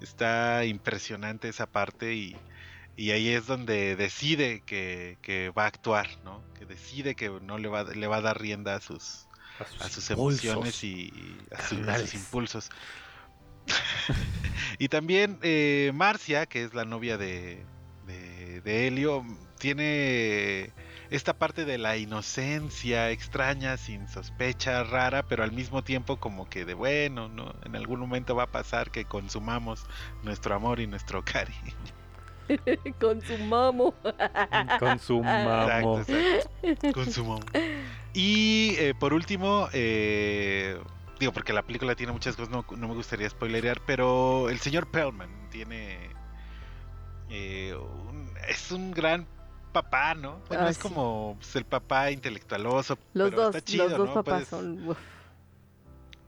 Está 0.00 0.64
impresionante 0.66 1.48
esa 1.48 1.66
parte 1.66 2.14
y, 2.14 2.44
y 2.96 3.10
ahí 3.12 3.28
es 3.30 3.46
donde 3.46 3.96
decide 3.96 4.62
que, 4.64 5.18
que 5.22 5.50
va 5.50 5.64
a 5.64 5.66
actuar, 5.68 6.08
¿no? 6.22 6.48
Que 6.54 6.66
decide 6.66 7.14
que 7.16 7.30
no 7.42 7.58
le 7.58 7.68
va, 7.68 7.84
le 7.84 8.06
va 8.06 8.16
a 8.18 8.20
dar 8.22 8.40
rienda 8.40 8.76
a 8.76 8.80
sus, 8.80 9.30
A 9.58 9.64
sus, 9.66 9.86
a 9.86 9.88
sus 9.88 10.10
impulsos. 10.10 10.12
emociones 10.12 10.84
y, 10.84 10.90
y 11.12 11.46
a, 11.54 11.60
su- 11.62 11.82
a 11.86 11.96
sus 11.96 12.14
impulsos. 12.14 12.72
y 14.78 14.88
también 14.88 15.38
eh, 15.42 15.92
Marcia, 15.94 16.46
que 16.46 16.64
es 16.64 16.74
la 16.74 16.84
novia 16.84 17.16
de, 17.18 17.64
de, 18.06 18.60
de 18.60 18.86
Helio, 18.86 19.24
tiene 19.58 20.72
esta 21.10 21.34
parte 21.34 21.64
de 21.64 21.78
la 21.78 21.96
inocencia 21.96 23.10
extraña, 23.10 23.76
sin 23.76 24.08
sospecha, 24.08 24.82
rara, 24.84 25.22
pero 25.28 25.44
al 25.44 25.52
mismo 25.52 25.82
tiempo 25.82 26.16
como 26.18 26.48
que 26.48 26.64
de 26.64 26.74
bueno, 26.74 27.28
¿no? 27.28 27.54
En 27.64 27.76
algún 27.76 28.00
momento 28.00 28.34
va 28.34 28.44
a 28.44 28.50
pasar 28.50 28.90
que 28.90 29.04
consumamos 29.04 29.84
nuestro 30.22 30.54
amor 30.54 30.80
y 30.80 30.86
nuestro 30.86 31.24
cariño. 31.24 31.74
Consumamos. 33.00 33.94
Con 34.78 34.98
su 34.98 35.22
mamo. 35.22 35.98
Exacto, 35.98 36.38
exacto. 36.62 36.92
Consumo. 36.92 37.40
Y 38.12 38.74
eh, 38.78 38.94
por 38.98 39.12
último, 39.12 39.68
eh, 39.72 40.78
digo, 41.18 41.32
porque 41.32 41.52
la 41.52 41.62
película 41.62 41.94
tiene 41.94 42.12
muchas 42.12 42.36
cosas, 42.36 42.50
no, 42.50 42.64
no 42.76 42.88
me 42.88 42.94
gustaría 42.94 43.28
spoilerear, 43.30 43.80
pero 43.86 44.48
el 44.50 44.58
señor 44.60 44.86
Perlman 44.90 45.48
tiene. 45.50 46.10
eh, 47.28 47.74
un- 47.74 48.30
es 48.48 48.70
un 48.70 48.92
gran 48.92 49.26
papá, 49.72 50.14
¿no? 50.14 50.40
Bueno, 50.48 50.64
Ah, 50.66 50.70
es 50.70 50.76
sí. 50.76 50.82
como 50.82 51.34
pues, 51.40 51.56
el 51.56 51.64
papá 51.64 52.10
intelectualoso. 52.12 52.96
Los 53.14 53.30
pero 53.30 53.42
dos, 53.42 53.56
está 53.56 53.64
chido, 53.68 53.88
los 53.88 53.98
dos 53.98 54.08
¿no? 54.08 54.14
papás 54.14 54.32
Puedes- 54.34 54.48
son. 54.48 54.88
uf. 54.88 54.98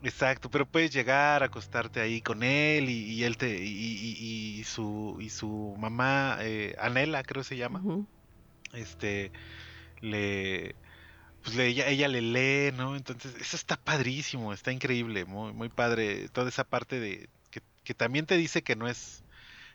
Exacto, 0.03 0.49
pero 0.51 0.65
puedes 0.67 0.93
llegar, 0.93 1.43
acostarte 1.43 2.01
ahí 2.01 2.21
con 2.21 2.43
él 2.45 2.89
y, 2.89 3.15
y 3.15 3.25
él 3.25 3.37
te 3.37 3.59
y, 3.59 3.65
y- 3.69 4.59
y 4.61 4.65
su 4.65 5.17
y 5.21 5.29
su 5.29 5.75
mamá 5.79 6.39
eh, 6.41 6.77
Anela 6.81 7.23
creo 7.25 7.43
se 7.43 7.57
llama 7.57 7.83
este 8.73 9.33
le 10.01 10.77
pues 11.49 11.57
le- 11.57 11.67
ella, 11.69 11.89
ella 11.89 12.09
le 12.09 12.21
lee, 12.23 12.73
¿no? 12.77 12.97
Entonces, 12.97 13.35
eso 13.37 13.57
está 13.57 13.77
padrísimo, 13.77 14.53
está 14.53 14.73
increíble, 14.73 15.25
muy, 15.25 15.53
muy 15.53 15.69
padre, 15.69 16.29
toda 16.31 16.49
esa 16.49 16.65
parte 16.65 17.01
de 17.01 17.31
que, 17.51 17.63
que 17.85 17.95
también 17.95 18.27
te 18.27 18.37
dice 18.37 18.63
que 18.63 18.77
no 18.77 18.89
es, 18.89 19.25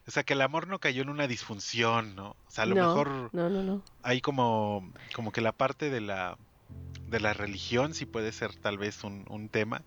o 0.07 0.11
sea, 0.11 0.23
que 0.23 0.33
el 0.33 0.41
amor 0.41 0.67
no 0.67 0.79
cayó 0.79 1.03
en 1.03 1.09
una 1.09 1.27
disfunción, 1.27 2.15
¿no? 2.15 2.31
O 2.31 2.51
sea, 2.51 2.63
a 2.65 2.67
lo 2.67 2.75
no, 2.75 2.77
mejor 2.77 3.33
no, 3.33 3.49
no, 3.49 3.63
no. 3.63 3.83
hay 4.03 4.21
como, 4.21 4.93
como 5.13 5.31
que 5.33 5.41
la 5.41 5.53
parte 5.53 5.89
de 5.89 6.01
la, 6.01 6.37
de 7.05 7.19
la 7.19 7.33
religión 7.33 7.93
sí 7.93 8.05
puede 8.05 8.31
ser 8.31 8.55
tal 8.57 8.77
vez 8.77 9.03
un, 9.03 9.25
un 9.29 9.49
tema. 9.49 9.85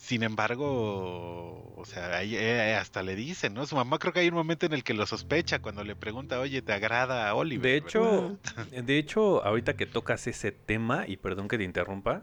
Sin 0.00 0.22
embargo, 0.22 1.74
o 1.76 1.84
sea, 1.84 2.16
ahí, 2.16 2.34
eh, 2.34 2.74
hasta 2.74 3.02
le 3.02 3.14
dicen, 3.14 3.52
¿no? 3.52 3.66
Su 3.66 3.76
mamá 3.76 3.98
creo 3.98 4.14
que 4.14 4.20
hay 4.20 4.28
un 4.28 4.34
momento 4.34 4.64
en 4.64 4.72
el 4.72 4.82
que 4.82 4.94
lo 4.94 5.04
sospecha 5.06 5.58
cuando 5.58 5.84
le 5.84 5.94
pregunta, 5.94 6.40
oye, 6.40 6.62
¿te 6.62 6.72
agrada 6.72 7.28
a 7.28 7.34
Oliver? 7.34 7.62
De 7.62 7.80
¿verdad?". 7.80 7.86
hecho, 7.86 8.38
de 8.86 8.98
hecho, 8.98 9.44
ahorita 9.44 9.74
que 9.74 9.84
tocas 9.84 10.26
ese 10.26 10.52
tema, 10.52 11.04
y 11.06 11.18
perdón 11.18 11.48
que 11.48 11.58
te 11.58 11.64
interrumpa, 11.64 12.22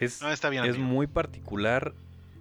es, 0.00 0.22
No, 0.22 0.32
está 0.32 0.48
bien. 0.48 0.64
es 0.64 0.78
muy 0.78 1.06
particular 1.06 1.92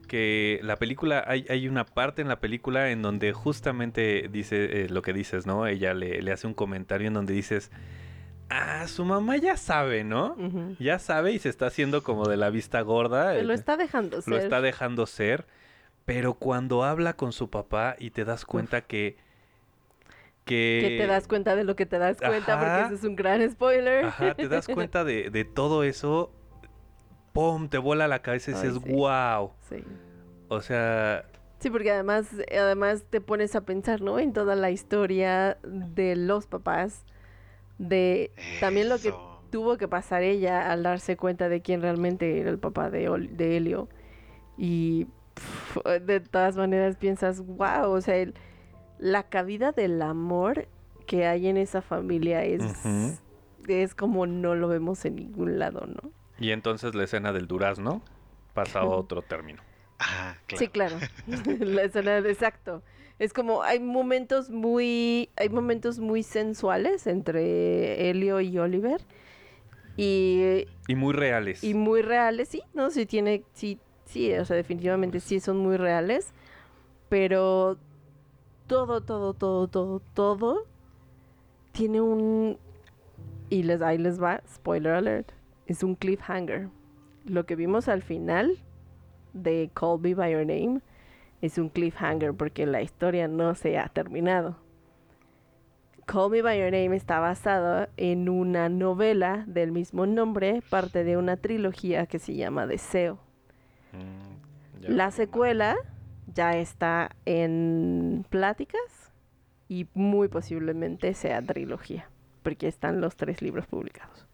que 0.07 0.61
la 0.63 0.77
película, 0.77 1.25
hay, 1.27 1.45
hay 1.49 1.67
una 1.67 1.85
parte 1.85 2.21
en 2.21 2.29
la 2.29 2.39
película 2.39 2.91
en 2.91 3.01
donde 3.01 3.33
justamente 3.33 4.29
dice 4.31 4.85
eh, 4.85 4.89
lo 4.89 5.01
que 5.01 5.11
dices, 5.11 5.45
¿no? 5.45 5.67
Ella 5.67 5.93
le, 5.93 6.21
le 6.21 6.31
hace 6.31 6.47
un 6.47 6.53
comentario 6.53 7.09
en 7.09 7.13
donde 7.13 7.33
dices, 7.33 7.71
ah, 8.51 8.87
su 8.87 9.05
mamá 9.05 9.37
ya 9.37 9.57
sabe, 9.57 10.03
¿no? 10.03 10.35
Ya 10.79 10.99
sabe 10.99 11.31
y 11.31 11.39
se 11.39 11.49
está 11.49 11.67
haciendo 11.67 12.03
como 12.03 12.27
de 12.27 12.37
la 12.37 12.49
vista 12.49 12.81
gorda. 12.81 13.33
Se 13.33 13.43
lo 13.43 13.53
eh, 13.53 13.55
está 13.55 13.77
dejando 13.77 14.21
ser. 14.21 14.33
lo 14.33 14.39
está 14.39 14.61
dejando 14.61 15.05
ser, 15.05 15.45
pero 16.05 16.33
cuando 16.33 16.83
habla 16.83 17.13
con 17.13 17.31
su 17.31 17.49
papá 17.49 17.95
y 17.97 18.11
te 18.11 18.25
das 18.25 18.45
cuenta 18.45 18.81
que... 18.81 19.17
Que, 20.45 20.79
que 20.81 20.97
te 20.97 21.07
das 21.07 21.27
cuenta 21.27 21.55
de 21.55 21.63
lo 21.63 21.75
que 21.75 21.85
te 21.85 21.99
das 21.99 22.17
cuenta, 22.17 22.59
porque 22.59 22.81
ese 22.85 22.95
es 22.95 23.03
un 23.03 23.15
gran 23.15 23.47
spoiler. 23.49 24.05
Ajá, 24.05 24.33
te 24.33 24.47
das 24.47 24.67
cuenta 24.67 25.03
de, 25.03 25.29
de 25.31 25.45
todo 25.45 25.83
eso, 25.83 26.31
¡pum! 27.31 27.69
Te 27.69 27.77
vuela 27.77 28.07
la 28.07 28.23
cabeza 28.23 28.51
y 28.51 28.53
Ay, 28.55 28.61
dices, 28.61 28.81
sí. 28.83 28.91
wow. 28.91 29.51
Sí. 29.69 29.83
O 30.49 30.61
sea, 30.61 31.25
Sí, 31.61 31.69
porque 31.69 31.91
además, 31.91 32.27
además 32.51 33.05
te 33.07 33.21
pones 33.21 33.55
a 33.55 33.61
pensar, 33.61 34.01
¿no? 34.01 34.17
En 34.17 34.33
toda 34.33 34.55
la 34.55 34.71
historia 34.71 35.59
de 35.63 36.15
los 36.15 36.47
papás, 36.47 37.05
de 37.87 38.31
también 38.59 38.89
lo 38.89 38.99
que 38.99 39.09
Eso. 39.09 39.39
tuvo 39.49 39.77
que 39.77 39.87
pasar 39.87 40.21
ella 40.23 40.71
al 40.71 40.83
darse 40.83 41.17
cuenta 41.17 41.49
de 41.49 41.61
quién 41.61 41.81
realmente 41.81 42.39
era 42.39 42.49
el 42.49 42.59
papá 42.59 42.89
de, 42.89 43.09
Ol- 43.09 43.29
de 43.35 43.57
Helio. 43.57 43.89
Y 44.57 45.07
pf, 45.33 45.99
de 46.01 46.19
todas 46.19 46.55
maneras 46.55 46.95
piensas, 46.97 47.41
wow, 47.41 47.89
o 47.91 48.01
sea, 48.01 48.17
el- 48.17 48.35
la 48.99 49.23
cabida 49.23 49.71
del 49.71 50.01
amor 50.01 50.67
que 51.07 51.25
hay 51.25 51.47
en 51.47 51.57
esa 51.57 51.81
familia 51.81 52.43
es, 52.45 52.61
Ujú. 52.61 53.17
es 53.67 53.95
como 53.95 54.27
no 54.27 54.53
lo 54.55 54.67
vemos 54.67 55.03
en 55.05 55.15
ningún 55.15 55.57
lado, 55.59 55.85
¿no? 55.87 56.11
y 56.39 56.49
entonces 56.51 56.95
la 56.95 57.03
escena 57.03 57.33
del 57.33 57.45
durazno 57.47 58.01
pasa 58.55 58.79
a 58.79 58.85
otro 58.85 59.21
término. 59.21 59.61
Ah, 59.99 60.35
claro. 60.47 60.59
Sí, 60.59 60.67
claro. 60.69 60.97
la 61.59 61.83
escena, 61.83 62.17
exacto. 62.17 62.81
Es 63.21 63.33
como 63.33 63.61
hay 63.61 63.79
momentos 63.79 64.49
muy 64.49 65.29
hay 65.37 65.49
momentos 65.49 65.99
muy 65.99 66.23
sensuales 66.23 67.05
entre 67.05 68.09
Helio 68.09 68.41
y 68.41 68.57
Oliver 68.57 68.99
y, 69.95 70.65
Y 70.87 70.95
muy 70.95 71.13
reales. 71.13 71.63
y 71.63 71.75
muy 71.75 72.01
reales, 72.01 72.47
sí, 72.47 72.63
no, 72.73 72.89
sí 72.89 73.05
tiene 73.05 73.43
sí 73.53 73.77
sí, 74.05 74.33
o 74.33 74.43
sea, 74.43 74.55
definitivamente 74.55 75.19
sí 75.19 75.39
son 75.39 75.57
muy 75.59 75.77
reales, 75.77 76.33
pero 77.09 77.77
todo 78.65 79.01
todo 79.01 79.35
todo 79.35 79.67
todo 79.67 80.01
todo 80.15 80.65
tiene 81.73 82.01
un 82.01 82.57
y 83.51 83.61
les 83.61 83.83
ahí 83.83 83.99
les 83.99 84.19
va, 84.19 84.41
spoiler 84.51 84.93
alert, 84.93 85.31
es 85.67 85.83
un 85.83 85.93
cliffhanger. 85.93 86.69
Lo 87.25 87.45
que 87.45 87.55
vimos 87.55 87.87
al 87.87 88.01
final 88.01 88.57
de 89.33 89.69
Call 89.75 89.99
Me 89.99 90.15
By 90.15 90.31
Your 90.31 90.47
Name 90.47 90.81
es 91.41 91.57
un 91.57 91.69
cliffhanger 91.69 92.33
porque 92.33 92.65
la 92.65 92.81
historia 92.81 93.27
no 93.27 93.55
se 93.55 93.77
ha 93.77 93.87
terminado. 93.89 94.57
Call 96.05 96.31
Me 96.31 96.41
By 96.41 96.59
Your 96.59 96.71
Name 96.71 96.95
está 96.95 97.19
basado 97.19 97.87
en 97.97 98.27
una 98.27 98.69
novela 98.69 99.43
del 99.47 99.71
mismo 99.71 100.05
nombre, 100.05 100.61
parte 100.69 101.03
de 101.03 101.17
una 101.17 101.37
trilogía 101.37 102.05
que 102.05 102.19
se 102.19 102.35
llama 102.35 102.67
Deseo. 102.67 103.19
Mm. 103.93 104.91
La 104.91 105.11
secuela 105.11 105.77
ya 106.33 106.57
está 106.57 107.15
en 107.25 108.25
pláticas 108.29 109.11
y 109.67 109.87
muy 109.93 110.27
posiblemente 110.27 111.13
sea 111.13 111.41
trilogía, 111.41 112.09
porque 112.43 112.67
están 112.67 112.99
los 112.99 113.15
tres 113.15 113.41
libros 113.41 113.67
publicados. 113.67 114.27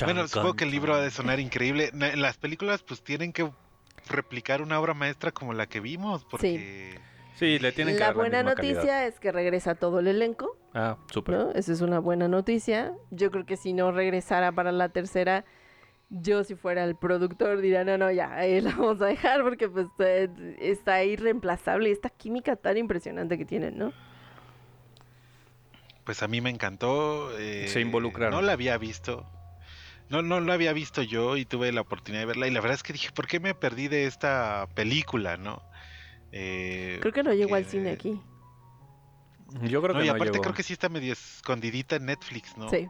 Bueno, 0.00 0.26
supongo 0.26 0.54
que 0.54 0.64
el 0.64 0.70
libro 0.70 0.94
ha 0.94 1.00
de 1.00 1.10
sonar 1.10 1.38
increíble. 1.40 1.90
Las 1.92 2.38
películas 2.38 2.82
pues 2.82 3.02
tienen 3.02 3.32
que 3.32 3.50
replicar 4.08 4.62
una 4.62 4.78
obra 4.80 4.94
maestra 4.94 5.32
como 5.32 5.52
la 5.54 5.66
que 5.66 5.80
vimos, 5.80 6.24
porque 6.24 6.98
Sí, 7.34 7.58
le 7.58 7.72
tienen 7.72 7.94
que 7.94 8.00
La 8.00 8.06
dar 8.06 8.14
buena 8.14 8.38
misma 8.38 8.50
noticia 8.54 8.76
calidad. 8.80 9.06
es 9.06 9.18
que 9.18 9.32
regresa 9.32 9.74
todo 9.74 9.98
el 10.00 10.06
elenco, 10.06 10.56
Ah, 10.74 10.96
súper. 11.10 11.34
¿no? 11.34 11.50
Esa 11.52 11.72
es 11.72 11.80
una 11.80 11.98
buena 11.98 12.28
noticia. 12.28 12.92
Yo 13.10 13.30
creo 13.30 13.44
que 13.46 13.56
si 13.56 13.72
no 13.72 13.90
regresara 13.90 14.52
para 14.52 14.70
la 14.70 14.90
tercera, 14.90 15.44
yo 16.10 16.44
si 16.44 16.54
fuera 16.54 16.84
el 16.84 16.94
productor 16.94 17.60
diría, 17.62 17.84
no, 17.84 17.96
no, 17.96 18.10
ya, 18.12 18.34
ahí 18.34 18.60
la 18.60 18.70
vamos 18.72 19.00
a 19.00 19.06
dejar 19.06 19.42
porque 19.42 19.68
pues 19.68 19.86
eh, 19.98 20.28
está 20.60 21.02
irreemplazable 21.04 21.88
y 21.88 21.92
esta 21.92 22.10
química 22.10 22.54
tan 22.56 22.76
impresionante 22.76 23.38
que 23.38 23.44
tienen, 23.46 23.78
¿no? 23.78 23.92
pues 26.04 26.20
a 26.22 26.28
mí 26.28 26.40
me 26.40 26.50
encantó. 26.50 27.30
eh, 27.38 27.68
Se 27.68 27.80
involucraron. 27.80 28.34
No 28.34 28.42
la 28.42 28.52
había 28.54 28.76
visto. 28.76 29.24
No, 30.12 30.20
no 30.22 30.40
la 30.40 30.54
había 30.54 30.72
visto 30.72 31.02
yo 31.02 31.36
y 31.36 31.44
tuve 31.44 31.72
la 31.72 31.80
oportunidad 31.80 32.20
de 32.22 32.26
verla. 32.26 32.46
Y 32.46 32.50
la 32.50 32.60
verdad 32.60 32.74
es 32.76 32.82
que 32.82 32.92
dije, 32.92 33.10
¿por 33.12 33.26
qué 33.26 33.40
me 33.40 33.54
perdí 33.54 33.88
de 33.88 34.06
esta 34.06 34.68
película, 34.74 35.36
no? 35.38 35.62
Eh, 36.32 36.98
Creo 37.00 37.12
que 37.12 37.22
no 37.22 37.32
llegó 37.32 37.54
al 37.54 37.64
que- 37.64 37.70
cine 37.70 37.90
aquí. 37.90 38.20
Yo 39.62 39.82
creo 39.82 39.94
No, 39.94 40.00
que 40.00 40.04
y 40.06 40.08
no 40.08 40.14
aparte 40.14 40.32
llegó. 40.32 40.42
creo 40.42 40.54
que 40.54 40.62
sí 40.62 40.72
está 40.74 40.88
medio 40.88 41.12
escondidita 41.12 41.96
en 41.96 42.06
Netflix, 42.06 42.56
¿no? 42.56 42.68
Sí. 42.70 42.88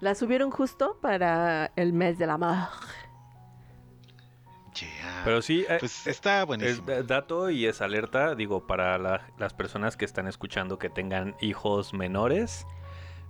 La 0.00 0.14
subieron 0.14 0.50
justo 0.50 0.98
para 1.00 1.72
el 1.76 1.92
mes 1.92 2.18
de 2.18 2.26
la 2.26 2.36
mar. 2.36 2.68
Yeah. 4.80 5.22
Pero 5.24 5.40
sí, 5.40 5.64
eh, 5.68 5.76
pues 5.78 6.06
está 6.08 6.40
es 6.40 6.46
buenísimo. 6.46 6.86
da- 6.88 7.02
dato 7.04 7.48
y 7.48 7.66
es 7.66 7.80
alerta, 7.80 8.34
digo, 8.34 8.66
para 8.66 8.98
la- 8.98 9.24
las 9.38 9.54
personas 9.54 9.96
que 9.96 10.04
están 10.04 10.26
escuchando 10.26 10.78
que 10.80 10.90
tengan 10.90 11.36
hijos 11.40 11.94
menores. 11.94 12.66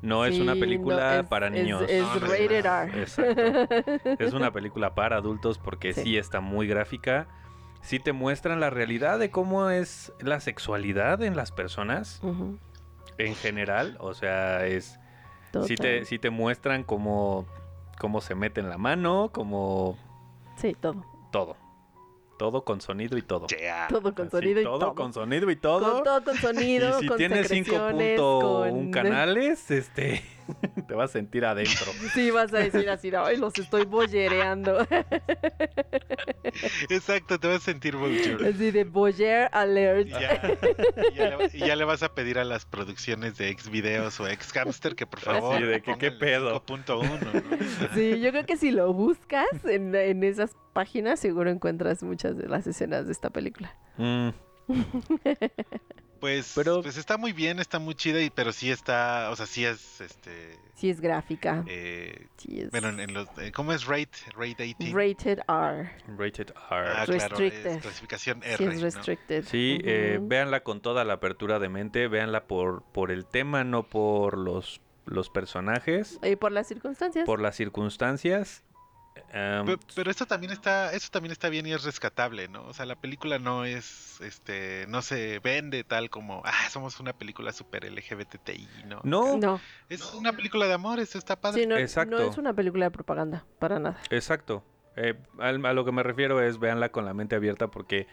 No 0.05 0.25
es 0.27 0.38
una 0.38 0.55
película 0.55 1.14
no, 1.14 1.21
es- 1.23 1.27
para 1.29 1.51
niños. 1.51 1.83
Es, 1.88 2.05
rated. 2.21 2.64
R. 2.67 3.01
Exacto. 3.01 4.17
Es 4.19 4.33
una 4.35 4.51
película 4.53 4.95
para 4.95 5.17
adultos 5.17 5.59
porque 5.59 5.93
Sí. 5.95 6.03
sí. 6.03 6.17
está 6.19 6.40
muy 6.40 6.67
gráfica. 6.67 7.27
Sí 7.81 7.99
te 7.99 8.12
muestran 8.12 8.61
la 8.61 8.71
realidad 8.71 9.19
de 9.19 9.31
cómo 9.31 9.69
es 9.71 10.12
la 10.21 10.40
sexualidad 10.40 11.23
en 11.23 11.37
las 11.37 11.53
personas 11.53 12.21
en 13.19 13.35
general. 13.35 13.97
O 14.01 14.14
sea, 14.14 14.67
es 14.67 14.99
sí 15.67 15.75
te, 15.77 16.05
sí 16.05 16.19
te 16.19 16.31
muestran 16.31 16.83
cómo, 16.85 17.47
cómo 17.99 18.21
se 18.21 18.35
mete 18.35 18.61
en 18.61 18.69
la 18.69 18.79
mano, 18.79 19.31
como 19.33 19.97
Sí, 20.57 20.75
todo. 20.81 21.05
todo. 21.31 21.57
Todo 22.37 22.64
con 22.64 22.81
sonido 22.81 23.16
y 23.16 23.23
todo. 23.23 23.47
Yeah. 23.47 23.87
Todo 23.88 24.14
con 24.14 24.27
Así, 24.27 24.37
sonido 24.37 24.61
y 24.61 24.64
todo, 24.64 24.79
todo. 24.79 24.94
con 24.94 25.12
sonido 25.12 25.51
y 25.51 25.57
todo. 25.57 25.92
Con 25.92 26.05
todo 26.05 26.25
con 26.25 26.37
sonido, 26.40 26.99
y 26.99 27.03
si 27.03 27.07
con 27.09 27.16
tienes 27.16 27.49
secreciones, 27.49 28.18
5.1 28.18 28.40
con... 28.42 28.90
canales, 28.90 29.70
este, 29.70 30.25
te 30.88 30.94
vas 30.94 31.11
a 31.11 31.12
sentir 31.12 31.44
adentro. 31.44 31.92
Sí, 32.14 32.30
vas 32.30 32.52
a 32.54 32.59
decir 32.59 32.88
así, 32.90 33.11
de, 33.11 33.16
ay, 33.16 33.37
los 33.37 33.59
estoy 33.59 33.85
bollereando. 33.85 34.78
Exacto, 36.90 37.40
te 37.40 37.48
vas 37.48 37.57
a 37.57 37.61
sentir 37.61 37.96
bonjour. 37.96 38.46
Así 38.46 38.70
de 38.70 38.85
boyer 38.85 39.48
alert. 39.52 40.07
Y 40.07 40.11
ya, 40.11 40.59
ya 41.14 41.37
le, 41.37 41.50
y 41.52 41.59
ya 41.59 41.76
le 41.76 41.85
vas 41.85 42.02
a 42.02 42.14
pedir 42.14 42.38
a 42.38 42.44
las 42.44 42.66
producciones 42.66 43.37
de 43.37 43.48
ex 43.48 43.68
videos 43.68 44.20
o 44.20 44.28
ex 44.28 44.52
hamster 44.52 44.94
que 44.94 45.07
por 45.07 45.20
favor 45.20 45.57
Así 45.57 45.64
de 45.64 45.83
que, 45.83 45.96
¿qué 45.96 46.12
pedo? 46.12 46.64
5.1, 46.64 47.20
¿no? 47.20 47.94
Sí, 47.94 48.20
yo 48.20 48.30
creo 48.30 48.46
que 48.46 48.57
si 48.57 48.70
lo 48.70 48.92
buscas 48.92 49.46
en, 49.64 49.94
en 49.94 50.22
esas 50.22 50.54
páginas, 50.72 51.20
seguro 51.20 51.50
encuentras 51.50 52.02
muchas 52.02 52.37
de 52.37 52.48
las 52.48 52.66
escenas 52.66 53.07
de 53.07 53.12
esta 53.12 53.30
película. 53.30 53.74
Mm, 53.96 54.28
Pues, 56.24 56.52
Pero- 56.54 56.80
pues 56.80 56.96
está 56.96 57.18
muy 57.18 57.34
bien, 57.34 57.58
está 57.58 57.78
muy 57.78 57.94
chida, 57.94 58.18
y, 58.22 58.30
pero 58.30 58.50
sí 58.50 58.70
está, 58.70 59.28
o 59.30 59.37
sea, 59.37 59.44
sí 59.44 59.62
es, 59.66 60.00
este, 60.00 60.58
Sí 60.74 60.88
es 60.88 60.98
gráfica. 61.02 61.62
eh, 61.66 62.28
Sí 62.38 62.62
es 62.62 62.70
bueno, 62.70 62.88
en, 62.88 63.00
en 63.00 63.12
los, 63.12 63.28
eh, 63.37 63.52
¿cómo 63.52 63.74
es 63.74 63.84
rate? 63.84 64.08
Rate 64.34 64.62
18. 64.62 64.96
rated 64.96 65.38
R. 65.46 65.90
rated 66.16 66.54
Ah, 66.70 67.04
R. 67.06 67.18
claro, 67.18 67.37
Restricted. 67.37 67.66
es 67.66 67.82
clasificación 67.82 68.40
Sí 68.42 68.64
R, 68.64 68.72
es 68.72 68.76
¿no? 68.78 68.80
restricted. 68.84 69.44
Sí, 69.44 69.78
eh, 69.84 70.16
Ujú. 70.18 70.28
véanla 70.28 70.60
con 70.60 70.80
toda 70.80 71.04
la 71.04 71.12
apertura 71.12 71.58
de 71.58 71.68
mente, 71.68 72.08
véanla 72.08 72.46
por, 72.46 72.84
por 72.84 73.10
el 73.10 73.26
tema, 73.26 73.62
no 73.62 73.82
por 73.82 74.38
los, 74.38 74.80
los 75.04 75.28
personajes, 75.28 76.18
Y 76.22 76.37
por 76.37 76.52
las 76.52 76.66
circunstancias. 76.68 77.26
por 77.26 77.42
las 77.42 77.54
circunstancias. 77.54 78.63
Em, 79.33 79.64
Pe- 79.66 79.79
Pero, 79.94 80.11
esto 80.11 80.27
también 80.27 80.53
está, 80.53 80.92
eso 80.92 81.09
también 81.11 81.31
está 81.33 81.48
bien 81.48 81.66
y 81.66 81.72
es 81.72 81.85
rescatable, 81.85 82.48
¿no? 82.48 82.64
O 82.66 82.72
sea, 82.74 82.85
la 82.85 82.96
película 82.96 83.38
no 83.38 83.64
es, 83.64 84.20
este, 84.20 84.87
no 84.88 85.03
se 85.03 85.38
vende 85.38 85.85
tal 85.85 86.11
como, 86.11 86.42
ah, 86.44 86.68
somos 86.70 86.98
una 87.00 87.12
película 87.12 87.53
super 87.53 87.85
LGBTI, 87.85 88.68
¿no? 88.87 89.00
no, 89.05 89.37
No, 89.38 89.61
Es 89.88 90.12
una 90.14 90.33
película 90.33 90.66
de 90.66 90.72
amor, 90.74 90.98
eso 90.98 91.16
está 91.18 91.40
padre. 91.40 91.62
sí, 91.62 91.68
no, 91.68 91.77
Exacto. 91.77 92.11
no 92.18 92.31
es 92.31 92.38
una 92.38 92.53
película 92.55 92.87
de 92.87 92.90
propaganda, 92.90 93.44
para 93.59 93.79
nada. 93.79 94.00
exacto. 94.11 94.64
Eh, 94.96 95.14
a 95.40 95.50
lo 95.53 95.85
que 95.85 95.90
me 95.92 96.03
refiero 96.05 96.40
es 96.40 96.59
véanla 96.59 96.90
con 96.90 97.05
la 97.05 97.14
mente 97.14 97.35
abierta 97.37 97.68
porque, 97.68 98.07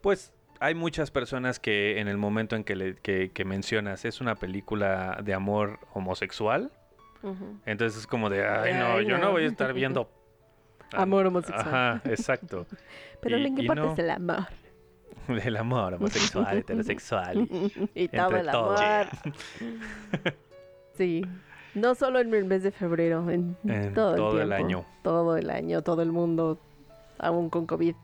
pues, 0.00 0.32
hay 0.60 0.74
muchas 0.74 1.10
personas 1.10 1.58
que 1.58 1.98
en 2.00 2.06
el 2.08 2.18
momento 2.18 2.54
en 2.54 2.62
que, 2.64 2.76
le- 2.76 2.96
que, 2.96 3.30
que 3.32 3.44
mencionas 3.44 4.04
es 4.04 4.20
una 4.20 4.34
película 4.36 5.20
de 5.24 5.32
amor 5.34 5.78
homosexual, 5.94 6.72
entonces 7.66 8.00
es 8.00 8.06
como 8.06 8.30
de, 8.30 8.46
ay, 8.48 8.74
no, 8.74 8.94
Ay, 8.96 9.06
yo 9.06 9.18
no 9.18 9.26
no. 9.26 9.30
voy 9.32 9.44
a 9.44 9.46
estar 9.46 9.72
viendo... 9.72 10.10
Amor 10.92 11.26
homosexual. 11.26 11.68
Ajá, 11.68 12.02
exacto. 12.04 12.66
Pero 13.20 13.38
Y- 13.38 13.42
lo 13.42 13.54
que 13.56 13.62
y 13.62 13.64
importa 13.64 13.82
no. 13.82 13.92
es 13.92 13.98
el 13.98 14.10
amor. 14.10 14.46
El 15.44 15.56
amor 15.56 15.94
homosexual, 15.94 16.58
heterosexual. 16.58 17.48
y 17.94 18.08
todo 18.08 18.24
Entre 18.26 18.40
el 18.40 18.50
todos. 18.50 18.80
amor. 18.80 19.06
Sí. 20.94 21.22
No 21.74 21.94
solo 21.94 22.18
en 22.18 22.34
el 22.34 22.44
mes 22.46 22.62
de 22.64 22.72
febrero, 22.72 23.30
en, 23.30 23.56
En 23.64 23.94
todo, 23.94 24.16
todo 24.16 24.36
el, 24.40 24.46
el 24.48 24.52
año. 24.52 24.84
Todo 25.02 25.36
el 25.36 25.50
año, 25.50 25.82
todo 25.82 26.02
el 26.02 26.10
mundo, 26.10 26.58
aún 27.18 27.48
con 27.48 27.66
COVID. 27.66 27.94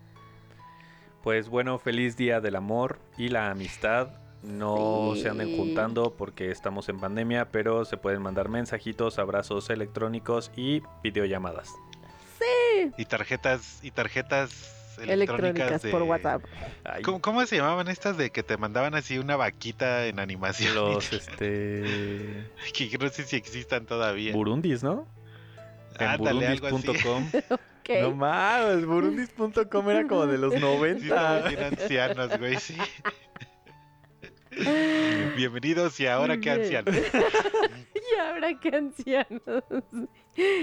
Pues 1.22 1.48
bueno, 1.48 1.78
feliz 1.78 2.16
día 2.16 2.40
del 2.40 2.54
amor 2.54 2.98
y 3.18 3.28
la 3.28 3.50
amistad. 3.50 4.10
No 4.44 5.14
se 5.16 5.28
anden 5.28 5.56
juntando 5.56 6.14
porque 6.16 6.52
estamos 6.52 6.88
en 6.88 7.00
pandemia, 7.00 7.48
pero 7.50 7.84
se 7.84 7.96
pueden 7.96 8.22
mandar 8.22 8.48
mensajitos, 8.48 9.18
abrazos 9.18 9.68
electrónicos 9.70 10.52
y 10.54 10.82
videollamadas. 11.02 11.74
Y 12.96 13.04
tarjetas, 13.04 13.80
y 13.82 13.90
tarjetas 13.90 14.72
electrónicas, 14.98 15.10
Electrónicas 15.10 15.82
de... 15.82 15.90
por 15.90 16.02
WhatsApp. 16.02 16.42
¿Cómo, 17.04 17.20
cómo 17.20 17.46
se 17.46 17.56
llamaban 17.56 17.88
estas 17.88 18.16
de 18.16 18.30
que 18.30 18.42
te 18.42 18.56
mandaban 18.56 18.94
así 18.94 19.18
una 19.18 19.36
vaquita 19.36 20.06
en 20.06 20.18
animación? 20.18 20.74
los 20.74 21.12
este 21.12 22.48
que 22.72 22.98
no 22.98 23.08
sé 23.08 23.24
si 23.24 23.36
existan 23.36 23.86
todavía. 23.86 24.32
burundis, 24.32 24.82
¿no? 24.82 25.06
En 25.98 26.06
así. 26.08 26.18
burundis.com. 26.18 27.30
Ok. 27.86 27.92
No 28.00 28.16
mames, 28.16 28.84
burundis.com 28.84 29.90
era 29.90 30.08
como 30.08 30.26
de 30.26 30.38
los 30.38 30.50
Sí, 30.52 30.56
estamos 30.56 30.80
90. 30.80 31.48
bien 31.48 31.62
ancianos, 31.62 32.36
güey, 32.36 32.56
sí. 32.58 32.76
Bienvenidos 35.36 36.00
y 36.00 36.08
ahora 36.08 36.38
qué 36.38 36.50
ancianos. 36.50 36.96
Y 38.16 38.18
ahora 38.18 38.58
qué 38.60 38.68
ancianos. 38.76 39.64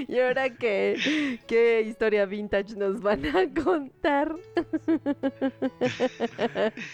Y 0.08 0.20
ahora 0.20 0.50
qué, 0.50 1.38
qué 1.48 1.82
historia 1.82 2.26
vintage 2.26 2.76
nos 2.76 3.00
van 3.00 3.24
a 3.26 3.52
contar. 3.62 4.34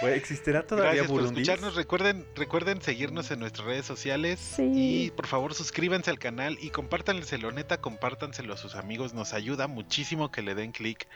¿Existirá 0.03 0.67
todavía 0.67 0.93
Gracias 0.93 1.07
por 1.09 1.21
burundis? 1.21 1.47
escucharnos. 1.49 1.75
Recuerden, 1.75 2.27
recuerden 2.35 2.81
seguirnos 2.81 3.31
en 3.31 3.41
nuestras 3.41 3.67
redes 3.67 3.85
sociales. 3.85 4.41
Sí. 4.41 4.71
Y 4.75 5.11
por 5.11 5.27
favor 5.27 5.53
suscríbanse 5.55 6.11
al 6.11 6.19
canal 6.19 6.57
y 6.61 6.71
compártanselo, 6.71 7.53
neta, 7.53 7.81
compártanselo 7.83 8.55
a 8.55 8.57
sus 8.57 8.75
amigos. 8.75 9.13
Nos 9.13 9.35
ayuda 9.35 9.67
muchísimo 9.67 10.31
que 10.31 10.41
le 10.43 10.55
den 10.55 10.73
clic 10.73 11.07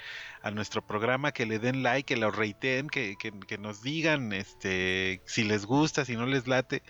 a 0.45 0.51
nuestro 0.51 0.87
programa, 0.87 1.33
que 1.33 1.47
le 1.47 1.59
den 1.59 1.83
like, 1.83 2.15
que 2.15 2.21
lo 2.21 2.31
reiteen, 2.31 2.89
que, 2.89 3.17
que- 3.19 3.33
que 3.33 3.57
nos 3.57 3.83
digan 3.83 4.33
este 4.35 5.23
si 5.25 5.43
les 5.43 5.65
gusta, 5.65 6.05
si 6.05 6.17
no 6.17 6.27
les 6.27 6.47
late. 6.47 6.83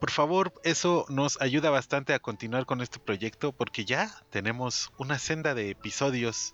Por 0.00 0.10
favor, 0.10 0.52
eso 0.64 1.04
nos 1.10 1.38
ayuda 1.42 1.68
bastante 1.68 2.14
a 2.14 2.18
continuar 2.20 2.64
con 2.64 2.80
este 2.80 2.98
proyecto 2.98 3.52
porque 3.52 3.84
ya 3.84 4.10
tenemos 4.30 4.90
una 4.96 5.18
senda 5.18 5.54
de 5.54 5.68
episodios 5.68 6.52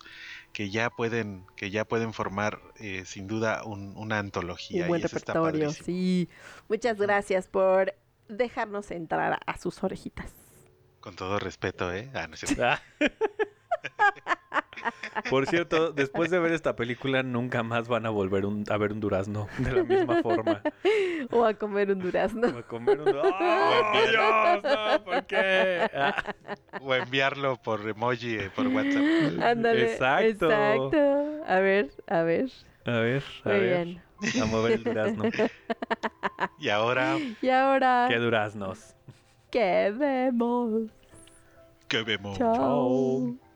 que 0.51 0.69
ya 0.69 0.89
pueden, 0.89 1.45
que 1.55 1.71
ya 1.71 1.85
pueden 1.85 2.11
formar 2.13 2.59
eh, 2.75 3.03
sin 3.05 3.27
duda 3.27 3.63
un- 3.63 3.95
una 3.95 4.19
antología. 4.19 4.81
Un 4.83 4.87
buen 4.89 5.01
y 5.01 5.05
eso 5.05 5.15
está 5.17 5.33
repertorio, 5.33 5.71
sí. 5.71 6.27
Muchas 6.67 6.97
gracias 6.99 7.47
por 7.47 7.95
dejarnos 8.27 8.91
entrar 8.91 9.39
a 9.45 9.57
sus 9.57 9.81
orejitas. 9.81 10.33
Con 10.99 11.15
todo 11.15 11.39
respeto, 11.39 11.93
¿eh? 11.93 12.11
Ah, 12.13 12.27
no 12.27 12.35
es. 12.35 12.43
Por 15.29 15.45
cierto, 15.47 15.91
después 15.91 16.29
de 16.31 16.39
ver 16.39 16.51
esta 16.53 16.75
película, 16.75 17.23
nunca 17.23 17.61
más 17.63 17.87
van 17.87 18.05
a 18.05 18.09
volver 18.09 18.45
un- 18.45 18.63
a 18.69 18.77
ver 18.77 18.91
un 18.93 18.99
durazno 18.99 19.47
de 19.57 19.71
la 19.71 19.83
misma 19.83 20.21
forma. 20.21 20.61
O 21.31 21.43
a 21.45 21.53
comer 21.53 21.91
un 21.91 21.99
durazno. 21.99 22.47
A 22.47 22.63
comer 22.63 22.99
un 23.01 23.09
¡Oh, 23.15 23.73
Dios! 24.09 24.63
No, 24.63 25.03
¿por 25.03 25.25
qué? 25.27 25.89
Ah, 25.93 26.15
O 26.81 26.95
enviarlo 26.95 27.57
por 27.57 27.87
emoji, 27.87 28.35
eh, 28.35 28.49
por 28.55 28.67
WhatsApp. 28.69 29.03
Ándale. 29.41 29.91
Exacto. 29.93 30.45
Exacto. 30.49 31.43
A 31.45 31.59
ver, 31.59 31.91
a 32.07 32.21
ver. 32.23 32.49
a 32.85 32.91
ver, 32.99 33.23
a 33.43 33.49
Muy 33.49 33.59
ver. 33.59 33.85
bien. 33.85 34.41
A 34.41 34.45
mover 34.45 34.73
el 34.73 34.83
durazno. 34.83 35.23
Y 36.57 36.69
ahora, 36.69 37.17
Y 37.41 37.49
ahora, 37.49 38.05
¿Qué 38.09 38.17
duraznos? 38.17 38.95
¿qué 39.51 39.93
vemos? 39.97 40.89
¿qué 41.87 42.03
vemos? 42.03 42.37
Chao. 42.37 42.55
Chao. 42.55 43.48